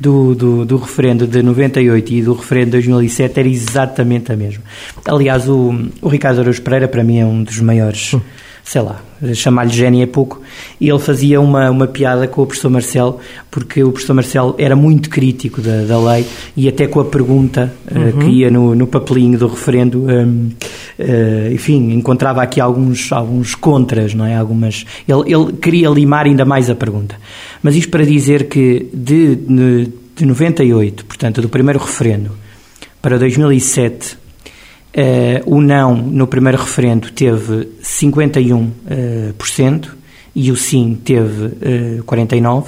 do, 0.00 0.34
do, 0.34 0.64
do 0.64 0.76
referendo 0.76 1.26
de 1.26 1.42
98 1.42 2.12
e 2.12 2.22
do 2.22 2.34
referendo 2.34 2.66
de 2.66 2.72
2007 2.72 3.38
era 3.38 3.48
exatamente 3.48 4.32
a 4.32 4.36
mesma. 4.36 4.62
Aliás, 5.04 5.48
o, 5.48 5.72
o 6.00 6.08
Ricardo 6.08 6.40
Araújo 6.40 6.62
Pereira, 6.62 6.88
para 6.88 7.04
mim, 7.04 7.18
é 7.18 7.24
um 7.24 7.42
dos 7.42 7.60
maiores... 7.60 8.14
Hum 8.14 8.20
sei 8.64 8.80
lá, 8.80 9.02
chamar-lhe 9.34 9.72
gênio 9.72 10.02
é 10.02 10.06
pouco, 10.06 10.40
e 10.80 10.88
ele 10.88 10.98
fazia 10.98 11.40
uma, 11.40 11.70
uma 11.70 11.86
piada 11.86 12.28
com 12.28 12.42
o 12.42 12.46
professor 12.46 12.70
Marcelo, 12.70 13.18
porque 13.50 13.82
o 13.82 13.90
professor 13.90 14.14
Marcelo 14.14 14.54
era 14.56 14.76
muito 14.76 15.10
crítico 15.10 15.60
da, 15.60 15.84
da 15.84 15.98
lei, 15.98 16.24
e 16.56 16.68
até 16.68 16.86
com 16.86 17.00
a 17.00 17.04
pergunta 17.04 17.72
uhum. 17.90 18.08
uh, 18.08 18.12
que 18.18 18.30
ia 18.30 18.50
no, 18.50 18.74
no 18.74 18.86
papelinho 18.86 19.38
do 19.38 19.48
referendo, 19.48 20.04
um, 20.04 20.06
uh, 20.08 20.52
eh, 20.98 21.50
enfim, 21.52 21.92
encontrava 21.92 22.42
aqui 22.42 22.60
alguns, 22.60 23.12
alguns 23.12 23.54
contras, 23.54 24.14
não 24.14 24.24
é? 24.24 24.36
Algumas, 24.36 24.86
ele, 25.08 25.34
ele 25.34 25.52
queria 25.54 25.88
limar 25.88 26.26
ainda 26.26 26.44
mais 26.44 26.70
a 26.70 26.74
pergunta. 26.74 27.16
Mas 27.62 27.74
isto 27.74 27.90
para 27.90 28.04
dizer 28.04 28.48
que 28.48 28.88
de, 28.92 29.36
de 29.36 30.24
98, 30.24 31.04
portanto, 31.04 31.42
do 31.42 31.48
primeiro 31.48 31.78
referendo, 31.78 32.30
para 33.00 33.18
2007, 33.18 34.21
Uh, 34.21 34.21
o 35.46 35.60
não 35.60 35.96
no 35.96 36.26
primeiro 36.26 36.58
referendo 36.58 37.10
teve 37.10 37.68
51% 37.82 39.86
uh, 39.86 39.90
e 40.34 40.50
o 40.50 40.56
sim 40.56 40.98
teve 41.02 41.46
uh, 41.46 42.04
49%, 42.04 42.66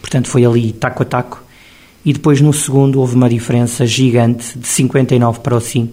portanto 0.00 0.28
foi 0.28 0.44
ali 0.44 0.72
taco 0.72 1.02
a 1.02 1.06
taco. 1.06 1.42
E 2.04 2.12
depois 2.12 2.40
no 2.40 2.52
segundo 2.52 3.00
houve 3.00 3.14
uma 3.14 3.28
diferença 3.28 3.86
gigante 3.86 4.58
de 4.58 4.66
59% 4.66 5.38
para 5.38 5.56
o 5.56 5.60
sim 5.60 5.92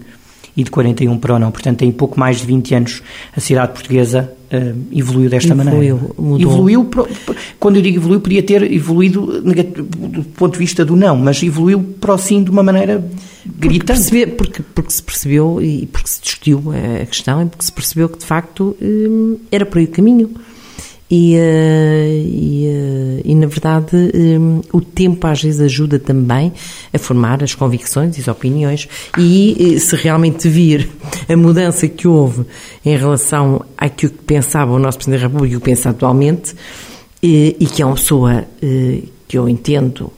e 0.60 0.64
de 0.64 0.72
41 0.72 1.18
para 1.18 1.36
o 1.36 1.40
não. 1.40 1.52
Portanto, 1.52 1.84
em 1.84 1.92
pouco 1.92 2.20
mais 2.20 2.40
de 2.40 2.46
20 2.46 2.76
anos, 2.76 3.02
a 3.36 3.40
cidade 3.40 3.72
portuguesa 3.72 4.32
uh, 4.52 4.78
evoluiu 4.92 5.30
desta 5.30 5.54
evoluiu, 5.54 5.96
maneira. 5.96 6.14
Mudou. 6.18 6.52
Evoluiu, 6.52 6.90
quando 7.58 7.78
eu 7.78 7.82
digo 7.82 7.98
evoluiu, 7.98 8.20
podia 8.20 8.44
ter 8.44 8.70
evoluído 8.72 9.42
do 9.42 10.24
ponto 10.24 10.54
de 10.54 10.60
vista 10.60 10.84
do 10.84 10.96
não, 10.96 11.16
mas 11.16 11.42
evoluiu 11.42 11.82
para 12.00 12.14
o 12.14 12.18
sim 12.18 12.44
de 12.44 12.52
uma 12.52 12.62
maneira 12.62 13.04
gritante. 13.46 14.02
Porque, 14.10 14.28
porque, 14.28 14.64
porque 14.76 14.92
se 14.92 15.02
percebeu 15.02 15.62
e 15.62 15.86
porque 15.86 16.10
se 16.10 16.22
discutiu 16.22 16.64
a 17.02 17.06
questão 17.06 17.44
e 17.44 17.46
porque 17.46 17.64
se 17.64 17.72
percebeu 17.72 18.10
que, 18.10 18.20
de 18.20 18.26
facto, 18.26 18.76
um, 18.82 19.38
era 19.50 19.66
por 19.66 19.78
aí 19.78 19.86
o 19.86 19.90
caminho. 19.90 20.30
E, 21.12 21.36
uh, 21.36 21.40
e, 21.40 22.68
uh, 22.68 23.22
e, 23.26 23.36
na 23.36 23.48
verdade, 23.48 23.96
um, 24.14 24.62
o 24.72 24.80
tempo 24.80 25.26
às 25.26 25.42
vezes 25.42 25.60
ajuda 25.60 25.98
também 25.98 26.54
a 26.94 27.00
formar 27.00 27.44
as 27.44 27.56
convicções 27.56 28.16
e 28.18 28.22
as 28.22 28.28
opiniões. 28.28 28.88
E 29.18 29.80
se 29.80 29.96
realmente 29.96 30.48
vir 30.48 30.88
a 31.28 31.36
mudança 31.36 31.88
que 31.88 32.08
houve 32.08 32.46
em 32.86 32.96
relação 32.96 33.66
àquilo 33.76 34.12
que 34.12 34.24
pensava 34.24 34.72
o 34.72 34.78
nosso 34.78 35.00
Presidente 35.00 35.22
da 35.22 35.28
República 35.28 35.54
e 35.54 35.58
o 35.58 35.60
que 35.60 35.66
pensa 35.66 35.90
atualmente, 35.90 36.54
e 37.22 37.68
que 37.74 37.82
é 37.82 37.86
uma 37.86 37.96
pessoa 37.96 38.46
que 39.28 39.38
eu 39.38 39.50
entendo. 39.50 40.12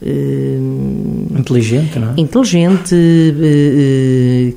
inteligente, 1.37 1.97
não 1.97 2.11
é? 2.11 2.13
Inteligente, 2.17 2.95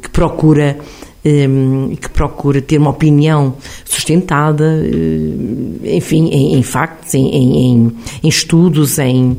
que 0.03 0.11
procura 0.11 0.79
Ehm, 1.27 1.97
que 1.97 2.11
procura 2.11 2.61
ter 2.61 2.77
uma 2.77 2.91
opinião 2.91 3.55
sustentada, 3.83 4.79
eh, 4.85 5.97
enfim, 5.97 6.29
em, 6.29 6.59
em 6.59 6.63
factos, 6.63 7.15
em, 7.15 7.27
em, 7.27 7.93
em 8.23 8.29
estudos, 8.29 8.99
em. 8.99 9.35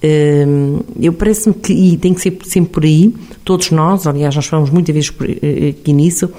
Ehm, 0.00 0.78
eu 1.00 1.12
parece-me 1.12 1.52
que, 1.56 1.72
e 1.72 1.96
tem 1.96 2.14
que 2.14 2.20
ser 2.20 2.38
sempre 2.44 2.70
por 2.70 2.84
aí, 2.84 3.12
todos 3.44 3.72
nós, 3.72 4.06
aliás, 4.06 4.36
nós 4.36 4.46
falamos 4.46 4.70
muitas 4.70 4.94
vezes 4.94 5.12
eh, 5.42 5.70
aqui 5.70 5.92
nisso, 5.92 6.30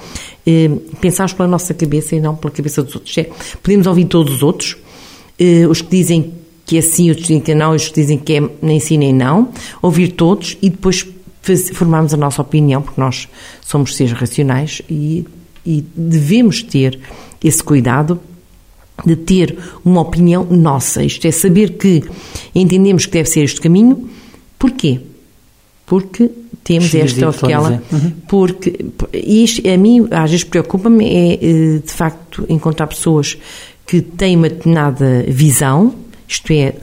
ehm, 0.46 0.76
pensarmos 0.98 1.34
pela 1.34 1.48
nossa 1.48 1.74
cabeça 1.74 2.16
e 2.16 2.20
não 2.20 2.34
pela 2.34 2.50
cabeça 2.50 2.82
dos 2.82 2.94
outros. 2.94 3.18
É, 3.18 3.28
podemos 3.62 3.86
ouvir 3.86 4.06
todos 4.06 4.36
os 4.36 4.42
outros, 4.42 4.78
eh, 5.38 5.66
os 5.68 5.82
que 5.82 5.90
dizem 5.90 6.32
que 6.64 6.78
é 6.78 6.80
sim, 6.80 7.10
os 7.10 7.18
que 7.18 7.22
dizem 7.24 7.40
que 7.40 7.52
é 7.52 7.54
não, 7.54 7.74
os 7.74 7.86
que 7.86 8.00
dizem 8.00 8.16
que 8.16 8.32
é 8.32 8.50
nem 8.62 8.80
sim 8.80 8.96
nem 8.96 9.12
não, 9.12 9.50
ouvir 9.82 10.12
todos 10.12 10.56
e 10.62 10.70
depois 10.70 11.06
formarmos 11.74 12.14
a 12.14 12.16
nossa 12.16 12.42
opinião, 12.42 12.82
porque 12.82 13.00
nós 13.00 13.28
somos 13.60 13.94
seres 13.94 14.12
racionais 14.12 14.82
e, 14.88 15.24
e 15.64 15.84
devemos 15.94 16.62
ter 16.62 16.98
esse 17.42 17.62
cuidado 17.62 18.20
de 19.04 19.14
ter 19.14 19.58
uma 19.84 20.00
opinião 20.00 20.44
nossa, 20.44 21.02
isto 21.02 21.26
é, 21.26 21.30
saber 21.30 21.76
que 21.76 22.02
entendemos 22.54 23.04
que 23.04 23.12
deve 23.12 23.28
ser 23.28 23.42
este 23.42 23.60
caminho, 23.60 24.08
porquê? 24.58 25.00
Porque 25.84 26.30
temos 26.64 26.92
esta 26.94 27.26
ou 27.26 27.30
aquela, 27.30 27.82
uhum. 27.92 28.12
porque 28.26 28.86
isto 29.12 29.68
a 29.68 29.76
mim 29.76 30.08
às 30.10 30.30
vezes 30.30 30.44
preocupa-me 30.44 31.04
é 31.04 31.34
eh, 31.34 31.78
de 31.78 31.92
facto 31.92 32.44
encontrar 32.48 32.88
pessoas 32.88 33.38
que 33.86 34.00
têm 34.00 34.36
uma 34.36 34.48
determinada 34.48 35.24
visão, 35.28 35.94
isto 36.26 36.50
é, 36.52 36.74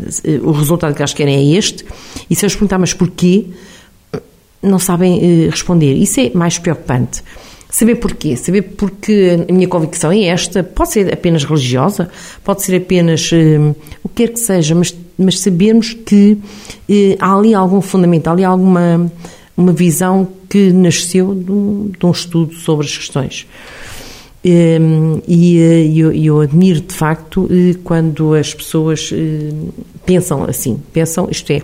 o 0.41 0.52
resultado 0.52 0.95
que 0.95 1.02
elas 1.02 1.13
querem 1.13 1.36
é 1.36 1.58
este, 1.58 1.84
e 2.30 2.36
se 2.36 2.45
eu 2.45 2.49
perguntar, 2.49 2.78
mas 2.78 2.93
porquê? 2.93 3.47
Não 4.63 4.80
sabem 4.80 5.49
responder. 5.49 5.93
Isso 5.93 6.19
é 6.19 6.32
mais 6.34 6.58
preocupante. 6.58 7.21
Saber 7.73 7.95
porquê? 7.95 8.38
Saber 8.38 8.62
porque 8.62 9.45
a 9.49 9.52
minha 9.52 9.67
convicção 9.67 10.12
é 10.12 10.26
esta. 10.26 10.62
Pode 10.62 10.91
ser 10.91 11.12
apenas 11.12 11.43
religiosa, 11.43 12.08
pode 12.43 12.62
ser 12.62 12.76
apenas 12.78 13.32
uh, 13.32 13.76
o 14.04 14.10
que 14.10 14.28
quer 14.28 14.30
que 14.32 14.39
seja, 14.39 14.76
mas, 14.76 14.95
mas 15.17 15.39
sabermos 15.39 15.91
que 15.91 16.34
uh, 16.88 17.15
há 17.19 17.36
ali 17.36 17.56
algum 17.56 17.82
fundamento, 17.82 18.28
há 18.28 18.32
ali 18.32 18.43
alguma 18.43 19.12
uma 19.58 19.73
visão 19.73 20.28
que 20.47 20.71
nasceu 20.71 21.34
de 21.34 21.52
um, 21.52 21.91
de 21.97 22.06
um 22.06 22.12
estudo 22.12 22.54
sobre 22.54 22.86
as 22.86 22.95
questões. 22.95 23.47
Um, 24.45 24.49
ehm, 24.49 25.21
e 25.28 25.97
eu, 25.97 26.12
eu, 26.12 26.41
admiro 26.41 26.82
de 26.82 26.93
facto 26.93 27.49
quando 27.84 28.36
as 28.36 28.54
pessoas 28.54 29.12
pensam 30.05 30.43
assim, 30.43 30.79
pensam, 30.91 31.27
isto 31.29 31.51
é, 31.51 31.61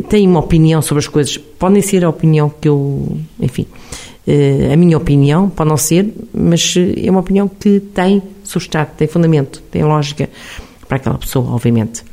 têm 0.00 0.26
uma 0.26 0.40
opinião 0.40 0.82
sobre 0.82 1.00
as 1.00 1.08
coisas, 1.08 1.36
podem 1.36 1.82
ser 1.82 2.04
a 2.04 2.08
opinião 2.08 2.48
que 2.48 2.68
eu, 2.68 3.18
enfim, 3.38 3.66
eh, 4.26 4.72
a 4.72 4.76
minha 4.76 4.96
opinião, 4.96 5.48
pode 5.48 5.68
não 5.68 5.76
ser, 5.76 6.12
mas 6.32 6.74
eh, 6.76 7.06
é 7.06 7.10
uma 7.10 7.20
opinião 7.20 7.48
que 7.48 7.80
tem 7.80 8.22
substrato, 8.44 8.92
tem 8.96 9.08
fundamento, 9.08 9.62
tem 9.70 9.82
lógica 9.82 10.28
para 10.86 10.98
aquela 10.98 11.18
pessoa, 11.18 11.50
obviamente. 11.50 12.04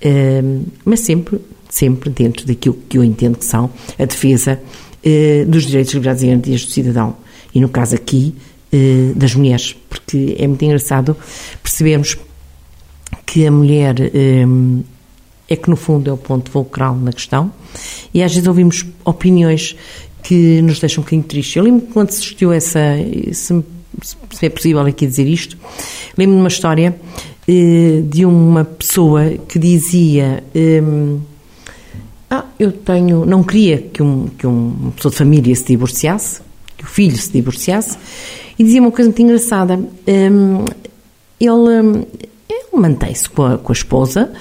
Eh, 0.00 0.42
mas 0.84 1.00
sempre, 1.00 1.40
sempre 1.68 2.10
dentro 2.10 2.46
daquilo 2.46 2.76
que 2.88 2.98
eu 2.98 3.04
entendo 3.04 3.38
que 3.38 3.44
são 3.44 3.70
a 3.98 4.04
defesa 4.04 4.60
dos 5.46 5.66
direitos, 5.66 5.92
liberdades 5.92 6.22
e 6.22 6.26
garantias 6.28 6.64
do 6.64 6.70
cidadão. 6.70 7.14
E 7.54 7.60
no 7.60 7.68
caso 7.68 7.94
aqui, 7.94 8.34
das 9.14 9.34
mulheres, 9.34 9.76
porque 9.86 10.34
é 10.38 10.46
muito 10.46 10.64
engraçado 10.64 11.14
percebermos 11.62 12.16
que 13.34 13.44
a 13.48 13.50
mulher 13.50 13.96
é 15.48 15.56
que 15.56 15.68
no 15.68 15.74
fundo 15.74 16.08
é 16.08 16.12
o 16.12 16.16
ponto 16.16 16.52
fulcral 16.52 16.94
na 16.94 17.12
questão 17.12 17.50
e 18.14 18.22
às 18.22 18.32
vezes 18.32 18.46
ouvimos 18.46 18.86
opiniões 19.04 19.74
que 20.22 20.62
nos 20.62 20.78
deixa 20.78 21.00
um 21.00 21.02
bocadinho 21.02 21.24
tristes. 21.24 21.56
Eu 21.56 21.64
lembro 21.64 21.84
quando 21.92 22.10
se 22.10 22.20
discutiu 22.20 22.52
essa, 22.52 22.78
se, 23.32 23.64
se 24.30 24.46
é 24.46 24.48
possível 24.48 24.82
aqui 24.82 25.04
dizer 25.04 25.26
isto, 25.26 25.58
lembro-me 26.16 26.36
de 26.36 26.42
uma 26.42 26.48
história 26.48 26.94
eh, 27.48 28.02
de 28.08 28.24
uma 28.24 28.64
pessoa 28.64 29.28
que 29.48 29.58
dizia 29.58 30.44
eh, 30.54 30.80
ah, 32.30 32.44
eu 32.56 32.70
tenho, 32.70 33.26
não 33.26 33.42
queria 33.42 33.78
que, 33.78 34.00
um, 34.00 34.28
que 34.28 34.46
uma 34.46 34.92
pessoa 34.92 35.10
de 35.10 35.18
família 35.18 35.56
se 35.56 35.64
divorciasse, 35.64 36.40
que 36.76 36.84
o 36.84 36.86
filho 36.86 37.18
se 37.18 37.32
divorciasse, 37.32 37.98
e 38.56 38.62
dizia 38.62 38.80
uma 38.80 38.92
coisa 38.92 39.10
muito 39.10 39.22
engraçada. 39.22 39.76
Eh, 40.06 40.30
ele, 41.40 42.06
ele 42.48 42.80
mantém-se 42.80 43.28
com 43.28 43.44
a, 43.44 43.58
com 43.58 43.72
a 43.72 43.74
esposa, 43.74 44.32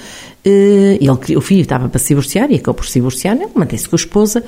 eh, 0.45 0.97
ele, 0.99 1.37
o 1.37 1.41
filho 1.41 1.61
estava 1.61 1.87
para 1.87 1.99
se 1.99 2.09
divorciar 2.09 2.51
e 2.51 2.55
acabou 2.55 2.75
por 2.75 2.85
se 2.85 2.93
divorciar, 2.93 3.35
ele 3.35 3.49
mantém-se 3.55 3.87
com 3.87 3.95
a 3.95 3.97
esposa 3.97 4.43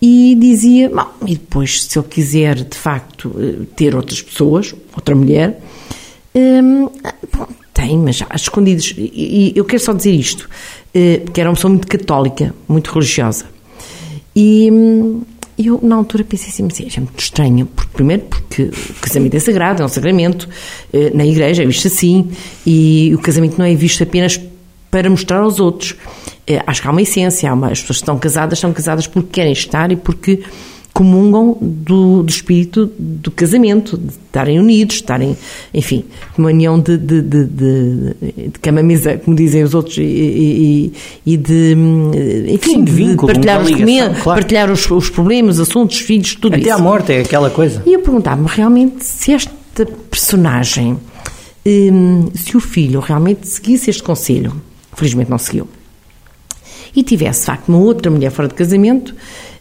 e 0.00 0.36
dizia, 0.38 0.90
e 1.26 1.34
depois 1.36 1.84
se 1.84 1.98
ele 1.98 2.08
quiser 2.08 2.56
de 2.56 2.76
facto 2.76 3.34
eh, 3.38 3.64
ter 3.76 3.94
outras 3.94 4.22
pessoas, 4.22 4.74
outra 4.94 5.14
mulher, 5.14 5.60
hum, 6.34 6.88
bom, 7.36 7.46
tem, 7.74 7.98
mas 7.98 8.22
às 8.30 8.42
escondidas. 8.42 8.94
E, 8.96 9.52
eu 9.54 9.64
quero 9.64 9.82
só 9.82 9.92
dizer 9.92 10.12
isto, 10.12 10.48
porque 11.24 11.40
era 11.40 11.50
uma 11.50 11.56
pessoa 11.56 11.70
muito 11.70 11.88
católica, 11.88 12.54
muito 12.68 12.92
religiosa. 12.92 13.46
E 14.36 14.70
hum, 15.58 15.64
eu, 15.66 15.80
na 15.82 15.96
altura, 15.96 16.24
pensei 16.24 16.48
assim, 16.48 16.62
mas 16.62 16.80
é 16.80 17.00
muito 17.00 17.18
estranho. 17.18 17.66
Porque, 17.66 17.92
primeiro, 17.92 18.22
porque 18.22 18.62
o 18.64 19.00
casamento 19.00 19.34
é 19.34 19.40
sagrado, 19.40 19.82
é 19.82 19.84
um 19.84 19.88
sacramento, 19.88 20.48
na 21.14 21.26
igreja 21.26 21.62
é 21.62 21.66
visto 21.66 21.86
assim, 21.88 22.30
e 22.66 23.12
o 23.14 23.18
casamento 23.18 23.58
não 23.58 23.64
é 23.64 23.74
visto 23.74 24.02
apenas 24.02 24.40
para 24.90 25.10
mostrar 25.10 25.38
aos 25.38 25.58
outros. 25.58 25.96
É, 26.46 26.62
acho 26.66 26.82
que 26.82 26.88
há 26.88 26.90
uma 26.90 27.02
essência, 27.02 27.50
há 27.50 27.54
uma, 27.54 27.68
as 27.68 27.80
pessoas 27.80 27.98
que 27.98 28.02
estão 28.02 28.18
casadas 28.18 28.58
estão 28.58 28.72
casadas 28.72 29.06
porque 29.06 29.28
querem 29.32 29.52
estar 29.52 29.90
e 29.90 29.96
porque 29.96 30.44
comungam 30.94 31.58
do, 31.60 32.22
do 32.22 32.30
espírito 32.30 32.88
do 32.96 33.28
casamento, 33.32 33.98
de 33.98 34.12
estarem 34.12 34.60
unidos, 34.60 34.94
estarem, 34.94 35.36
enfim, 35.74 36.04
uma 36.38 36.50
união 36.50 36.78
de, 36.78 36.96
de, 36.96 37.20
de, 37.20 37.44
de, 37.44 38.14
de 38.52 38.58
cama-mesa, 38.62 39.18
como 39.18 39.36
dizem 39.36 39.64
os 39.64 39.74
outros, 39.74 39.98
e, 39.98 40.02
e, 40.02 40.92
e 41.26 41.36
de, 41.36 41.76
enfim, 42.48 42.74
Sim, 42.74 42.84
de, 42.84 42.92
vínculo, 42.92 43.32
partilhar, 43.32 43.60
os, 43.60 43.68
ligação, 43.68 44.14
claro. 44.22 44.40
partilhar 44.40 44.70
os, 44.70 44.88
os, 44.88 45.10
problemas, 45.10 45.56
os 45.58 45.68
assuntos, 45.68 45.96
os 45.96 46.02
filhos, 46.02 46.36
tudo 46.36 46.54
Até 46.54 46.62
isso. 46.62 46.70
Até 46.72 46.80
à 46.80 46.82
morte 46.82 47.12
é 47.12 47.20
aquela 47.22 47.50
coisa. 47.50 47.82
E 47.84 47.92
eu 47.92 47.98
perguntava-me 47.98 48.46
realmente 48.48 49.04
se 49.04 49.32
esta 49.32 49.84
personagem, 50.08 50.96
hum, 51.66 52.28
se 52.34 52.56
o 52.56 52.60
filho 52.60 53.00
realmente 53.00 53.48
seguisse 53.48 53.90
este 53.90 54.02
conselho, 54.02 54.54
felizmente 54.92 55.28
não 55.28 55.38
seguiu, 55.38 55.66
e 56.94 57.02
tivesse, 57.02 57.40
de 57.40 57.46
facto, 57.46 57.68
uma 57.68 57.78
outra 57.78 58.08
mulher 58.12 58.30
fora 58.30 58.46
de 58.46 58.54
casamento, 58.54 59.12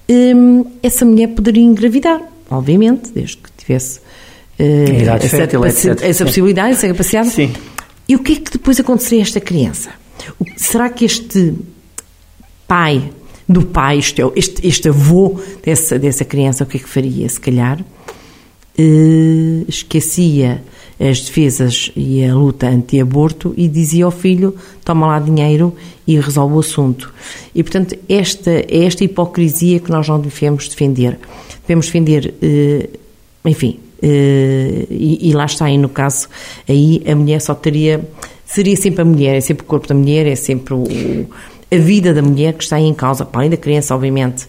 hum, 0.09 0.65
essa 0.81 1.05
mulher 1.05 1.27
poderia 1.29 1.63
engravidar, 1.63 2.21
obviamente, 2.49 3.11
desde 3.11 3.37
que 3.37 3.49
tivesse 3.57 3.99
uh, 3.99 5.15
essa, 5.15 5.29
fértil, 5.29 5.65
essa 5.65 6.25
possibilidade, 6.25 6.73
essa 6.73 6.87
capacidade. 6.87 7.29
Sim. 7.29 7.53
E 8.07 8.15
o 8.15 8.19
que 8.19 8.33
é 8.33 8.35
que 8.35 8.51
depois 8.51 8.79
aconteceria 8.79 9.21
a 9.21 9.23
esta 9.23 9.39
criança? 9.39 9.91
O, 10.39 10.45
será 10.57 10.89
que 10.89 11.05
este 11.05 11.53
pai 12.67 13.11
do 13.47 13.65
pai, 13.65 13.99
este, 13.99 14.21
este, 14.35 14.67
este 14.67 14.89
avô 14.89 15.39
dessa, 15.63 15.99
dessa 15.99 16.25
criança, 16.25 16.63
o 16.63 16.67
que 16.67 16.77
é 16.77 16.79
que 16.79 16.89
faria? 16.89 17.27
Se 17.27 17.39
calhar 17.39 17.79
uh, 17.79 19.65
esquecia 19.67 20.63
as 20.99 21.21
defesas 21.21 21.91
e 21.95 22.23
a 22.23 22.33
luta 22.33 22.67
anti-aborto 22.67 23.53
e 23.57 23.67
dizia 23.67 24.05
ao 24.05 24.11
filho: 24.11 24.55
toma 24.83 25.07
lá 25.07 25.19
dinheiro 25.19 25.75
e 26.07 26.19
resolve 26.19 26.55
o 26.55 26.59
assunto. 26.59 27.13
E, 27.53 27.63
portanto, 27.63 27.97
esta, 28.07 28.51
é 28.51 28.85
esta 28.85 29.03
hipocrisia 29.03 29.79
que 29.79 29.91
nós 29.91 30.07
não 30.07 30.19
devemos 30.19 30.67
defender. 30.67 31.19
Devemos 31.61 31.85
defender, 31.87 32.33
eh, 32.41 32.89
enfim, 33.45 33.79
eh, 34.01 34.85
e, 34.89 35.31
lá 35.33 35.45
está, 35.45 35.69
e 35.69 35.77
no 35.77 35.89
caso, 35.89 36.27
aí 36.67 37.01
a 37.07 37.15
mulher 37.15 37.41
só 37.41 37.55
teria. 37.55 38.07
Seria 38.45 38.75
sempre 38.75 39.01
a 39.01 39.05
mulher, 39.05 39.35
é 39.35 39.41
sempre 39.41 39.63
o 39.63 39.65
corpo 39.65 39.87
da 39.87 39.95
mulher, 39.95 40.27
é 40.27 40.35
sempre 40.35 40.75
o, 40.75 40.83
a 41.73 41.77
vida 41.77 42.13
da 42.13 42.21
mulher 42.21 42.53
que 42.53 42.63
está 42.63 42.79
em 42.79 42.93
causa, 42.93 43.25
para 43.25 43.41
além 43.41 43.49
da 43.49 43.57
criança, 43.57 43.95
obviamente, 43.95 44.47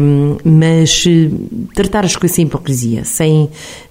um, 0.00 0.36
mas 0.44 1.04
uh, 1.06 1.68
tratar 1.74 2.04
as 2.04 2.16
coisas 2.16 2.34
sem 2.34 2.46
hipocrisia, 2.46 3.04
sem 3.04 3.44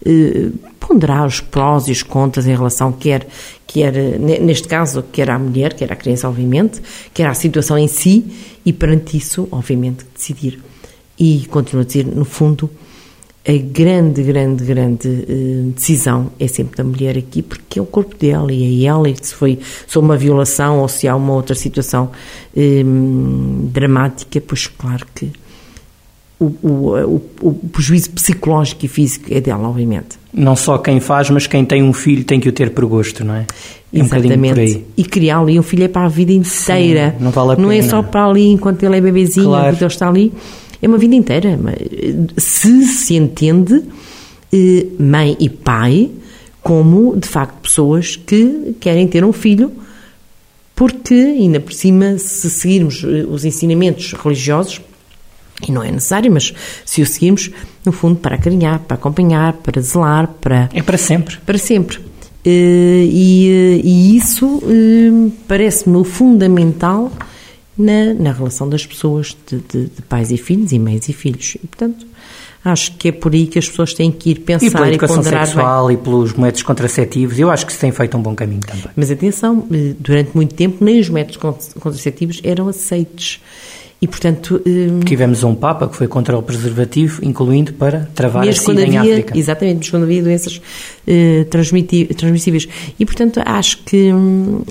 uh, 0.05 0.51
ponderar 0.79 1.25
os 1.25 1.39
prós 1.39 1.87
e 1.87 1.91
os 1.91 2.03
contras 2.03 2.45
em 2.47 2.55
relação, 2.55 2.91
quer, 2.91 3.25
quer 3.65 3.93
neste 4.19 4.67
caso, 4.67 5.03
quer 5.11 5.29
à 5.29 5.39
mulher, 5.39 5.73
quer 5.73 5.91
à 5.91 5.95
criança, 5.95 6.27
obviamente, 6.27 6.81
quer 7.13 7.27
à 7.27 7.33
situação 7.33 7.77
em 7.77 7.87
si, 7.87 8.25
e 8.65 8.73
perante 8.73 9.17
isso, 9.17 9.47
obviamente, 9.51 10.05
decidir. 10.13 10.59
E 11.17 11.45
continuo 11.49 11.83
a 11.83 11.85
dizer, 11.85 12.05
no 12.05 12.25
fundo, 12.25 12.69
a 13.47 13.57
grande, 13.57 14.21
grande, 14.21 14.63
grande 14.63 15.07
uh, 15.07 15.71
decisão 15.71 16.31
é 16.39 16.47
sempre 16.47 16.77
da 16.77 16.83
mulher 16.83 17.17
aqui, 17.17 17.41
porque 17.41 17.79
é 17.79 17.81
o 17.81 17.85
corpo 17.85 18.15
dela 18.15 18.53
e 18.53 18.85
é 18.85 18.87
ela, 18.87 19.09
e 19.09 19.15
se 19.19 19.33
foi 19.33 19.57
se 19.87 19.97
uma 19.97 20.15
violação 20.15 20.79
ou 20.79 20.87
se 20.87 21.07
há 21.07 21.15
uma 21.15 21.33
outra 21.33 21.55
situação 21.55 22.11
um, 22.55 23.67
dramática, 23.71 24.39
pois 24.41 24.67
claro 24.67 25.07
que 25.15 25.31
o, 26.39 26.45
o, 26.61 27.21
o, 27.41 27.49
o, 27.49 27.53
prejuízo 27.71 28.11
psicológico 28.11 28.85
e 28.85 28.87
físico 28.87 29.25
é 29.31 29.39
dela, 29.39 29.67
obviamente. 29.67 30.19
Não 30.33 30.55
só 30.55 30.77
quem 30.77 30.99
faz, 30.99 31.29
mas 31.29 31.45
quem 31.45 31.63
tem 31.63 31.83
um 31.83 31.93
filho 31.93 32.23
tem 32.23 32.39
que 32.39 32.49
o 32.49 32.51
ter 32.51 32.71
por 32.71 32.85
gosto, 32.85 33.23
não 33.23 33.35
é? 33.35 33.45
é 33.93 33.99
Exatamente. 33.99 34.77
Um 34.77 34.83
e 34.97 35.03
criá-lo, 35.03 35.49
e 35.49 35.59
um 35.59 35.63
filho 35.63 35.83
é 35.83 35.87
para 35.87 36.05
a 36.05 36.09
vida 36.09 36.31
inteira. 36.31 37.15
Sim, 37.17 37.23
não 37.23 37.31
vale 37.31 37.53
a 37.53 37.55
Não 37.57 37.69
pena. 37.69 37.75
é 37.75 37.87
só 37.87 38.01
para 38.01 38.25
ali 38.25 38.49
enquanto 38.49 38.83
ele 38.83 38.97
é 38.97 39.01
bebezinho, 39.01 39.47
claro. 39.47 39.67
enquanto 39.67 39.81
ele 39.81 39.91
está 39.91 40.09
ali 40.09 40.33
é 40.81 40.87
uma 40.87 40.97
vida 40.97 41.15
inteira. 41.15 41.59
Se 42.37 42.85
se 42.85 43.15
entende 43.15 43.83
eh, 44.51 44.87
mãe 44.99 45.37
e 45.39 45.47
pai 45.49 46.09
como, 46.61 47.15
de 47.15 47.27
facto, 47.27 47.61
pessoas 47.61 48.15
que 48.15 48.75
querem 48.79 49.07
ter 49.07 49.23
um 49.23 49.31
filho, 49.31 49.71
porque, 50.75 51.13
ainda 51.13 51.59
por 51.59 51.73
cima, 51.73 52.17
se 52.17 52.49
seguirmos 52.49 53.03
eh, 53.03 53.25
os 53.29 53.45
ensinamentos 53.45 54.13
religiosos, 54.13 54.81
e 55.67 55.71
não 55.71 55.83
é 55.83 55.91
necessário, 55.91 56.31
mas 56.31 56.53
se 56.83 57.01
o 57.01 57.05
seguirmos, 57.05 57.51
no 57.85 57.91
fundo, 57.91 58.15
para 58.15 58.35
acarinhar, 58.35 58.79
para 58.79 58.95
acompanhar, 58.95 59.53
para 59.53 59.81
zelar, 59.81 60.27
para... 60.41 60.69
É 60.73 60.81
para 60.81 60.97
sempre. 60.97 61.37
Para 61.45 61.57
sempre. 61.57 61.99
Eh, 62.43 63.07
e, 63.07 63.81
e 63.83 64.17
isso 64.17 64.61
parece-me 65.47 66.03
fundamental 66.03 67.11
na, 67.77 68.13
na 68.13 68.31
relação 68.31 68.67
das 68.67 68.85
pessoas, 68.85 69.35
de, 69.47 69.57
de, 69.57 69.85
de, 69.85 70.01
pais 70.03 70.31
e 70.31 70.37
filhos 70.37 70.71
e 70.71 70.79
mães 70.79 71.07
e 71.07 71.13
filhos. 71.13 71.55
E, 71.55 71.67
portanto, 71.67 72.05
acho 72.63 72.93
que 72.93 73.09
é 73.09 73.11
por 73.11 73.33
aí 73.33 73.47
que 73.47 73.57
as 73.57 73.67
pessoas 73.67 73.93
têm 73.93 74.11
que 74.11 74.31
ir 74.31 74.39
pensar 74.39 74.65
e, 74.65 74.71
pela 74.71 74.87
educação 74.89 75.15
e 75.15 75.19
ponderar 75.19 75.45
sexual 75.47 75.87
bem. 75.87 75.95
e 75.95 75.99
pelos 75.99 76.33
métodos 76.33 76.63
contraceptivos, 76.63 77.39
eu 77.39 77.49
acho 77.49 77.65
que 77.65 77.73
se 77.73 77.79
tem 77.79 77.91
feito 77.91 78.15
um 78.17 78.21
bom 78.21 78.35
caminho 78.35 78.61
também. 78.61 78.85
Mas 78.95 79.09
atenção, 79.09 79.65
eh, 79.71 79.93
durante 79.99 80.31
muito 80.35 80.53
tempo 80.53 80.83
nem 80.83 80.99
os 80.99 81.09
métodos 81.09 81.37
contraceptivos 81.79 82.39
eram 82.43 82.67
aceitos. 82.67 83.41
E, 84.01 84.07
portanto... 84.07 84.59
Hum, 84.65 85.01
Tivemos 85.01 85.43
um 85.43 85.53
Papa 85.53 85.87
que 85.87 85.95
foi 85.95 86.07
contra 86.07 86.35
o 86.35 86.41
preservativo, 86.41 87.23
incluindo 87.23 87.73
para 87.73 88.09
travar 88.15 88.47
a 88.47 88.51
SIDA 88.51 88.83
em 88.83 88.97
África. 88.97 89.37
Exatamente, 89.37 89.77
mesmo 89.77 89.91
quando 89.91 90.03
havia 90.03 90.23
doenças 90.23 90.57
uh, 90.57 91.45
transmissíveis. 91.45 92.67
E, 92.99 93.05
portanto, 93.05 93.39
acho 93.45 93.77
que 93.83 94.11
hum, 94.11 94.63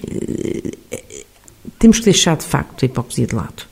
temos 1.80 1.98
que 1.98 2.04
deixar 2.04 2.36
de 2.36 2.44
facto 2.44 2.84
a 2.84 2.86
hipocrisia 2.86 3.26
de 3.26 3.34
lado 3.34 3.64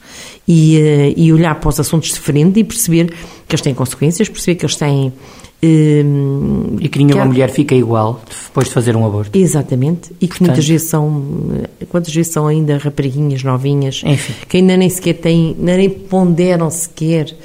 e, 0.48 0.78
uh, 0.78 1.14
e 1.14 1.32
olhar 1.32 1.54
para 1.60 1.68
os 1.68 1.78
assuntos 1.78 2.08
de 2.08 2.18
frente 2.18 2.58
e 2.58 2.64
perceber 2.64 3.12
que 3.46 3.54
eles 3.54 3.60
têm 3.60 3.74
consequências, 3.74 4.28
perceber 4.28 4.56
que 4.56 4.64
eles 4.64 4.74
têm. 4.74 5.12
Uh, 5.60 6.76
e 6.80 6.88
que 6.88 6.98
nenhuma 6.98 7.14
que 7.14 7.20
há... 7.20 7.24
mulher 7.26 7.50
fica 7.50 7.74
igual 7.74 8.22
depois 8.46 8.68
de 8.68 8.72
fazer 8.72 8.96
um 8.96 9.04
aborto. 9.04 9.36
Exatamente. 9.36 10.10
E 10.20 10.26
que 10.26 10.28
Portanto... 10.28 10.46
muitas 10.48 10.66
vezes 10.66 10.88
são. 10.88 11.66
Quantas 11.90 12.14
vezes 12.14 12.32
são 12.32 12.46
ainda 12.46 12.78
rapariguinhas 12.78 13.42
novinhas 13.42 14.02
Enfim. 14.04 14.34
que 14.48 14.56
ainda 14.56 14.76
nem 14.76 14.88
sequer 14.88 15.14
têm, 15.14 15.54
nem 15.58 15.90
ponderam 15.90 16.70
sequer 16.70 17.36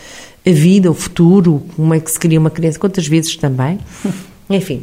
a 0.45 0.51
vida, 0.51 0.89
o 0.89 0.93
futuro, 0.93 1.61
como 1.75 1.93
é 1.93 1.99
que 1.99 2.09
se 2.09 2.19
cria 2.19 2.39
uma 2.39 2.49
criança, 2.49 2.79
quantas 2.79 3.05
vezes 3.05 3.35
também. 3.35 3.79
Enfim, 4.49 4.81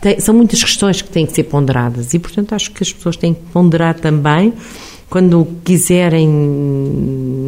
tem, 0.00 0.18
são 0.18 0.34
muitas 0.34 0.62
questões 0.62 1.02
que 1.02 1.10
têm 1.10 1.26
que 1.26 1.32
ser 1.32 1.44
ponderadas 1.44 2.14
e, 2.14 2.18
portanto, 2.18 2.54
acho 2.54 2.70
que 2.70 2.82
as 2.82 2.92
pessoas 2.92 3.16
têm 3.16 3.34
que 3.34 3.42
ponderar 3.52 3.94
também 3.94 4.52
quando 5.10 5.46
quiserem, 5.64 6.28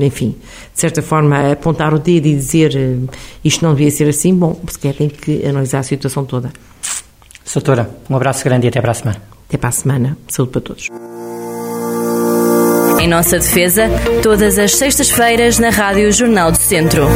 enfim, 0.00 0.34
de 0.74 0.80
certa 0.80 1.00
forma, 1.00 1.52
apontar 1.52 1.94
o 1.94 1.98
dedo 1.98 2.26
e 2.26 2.34
dizer 2.34 2.76
eh, 2.76 2.96
isto 3.44 3.64
não 3.64 3.72
devia 3.72 3.90
ser 3.90 4.08
assim, 4.08 4.34
bom, 4.34 4.60
sequer 4.68 4.94
tem 4.94 5.08
que 5.08 5.46
analisar 5.46 5.78
a 5.78 5.82
situação 5.84 6.24
toda. 6.24 6.52
Soutora, 7.44 7.88
um 8.10 8.16
abraço 8.16 8.44
grande 8.44 8.66
e 8.66 8.68
até 8.68 8.80
para 8.80 8.90
a 8.90 8.94
semana. 8.94 9.22
Até 9.48 9.56
para 9.56 9.68
a 9.68 9.72
semana. 9.72 10.18
Saúde 10.28 10.52
para 10.52 10.60
todos. 10.60 10.88
Em 13.00 13.08
nossa 13.08 13.38
defesa, 13.38 13.88
todas 14.22 14.58
as 14.58 14.74
sextas-feiras 14.74 15.58
na 15.58 15.70
Rádio 15.70 16.12
Jornal 16.12 16.50
do 16.50 16.58
Centro. 16.58 17.06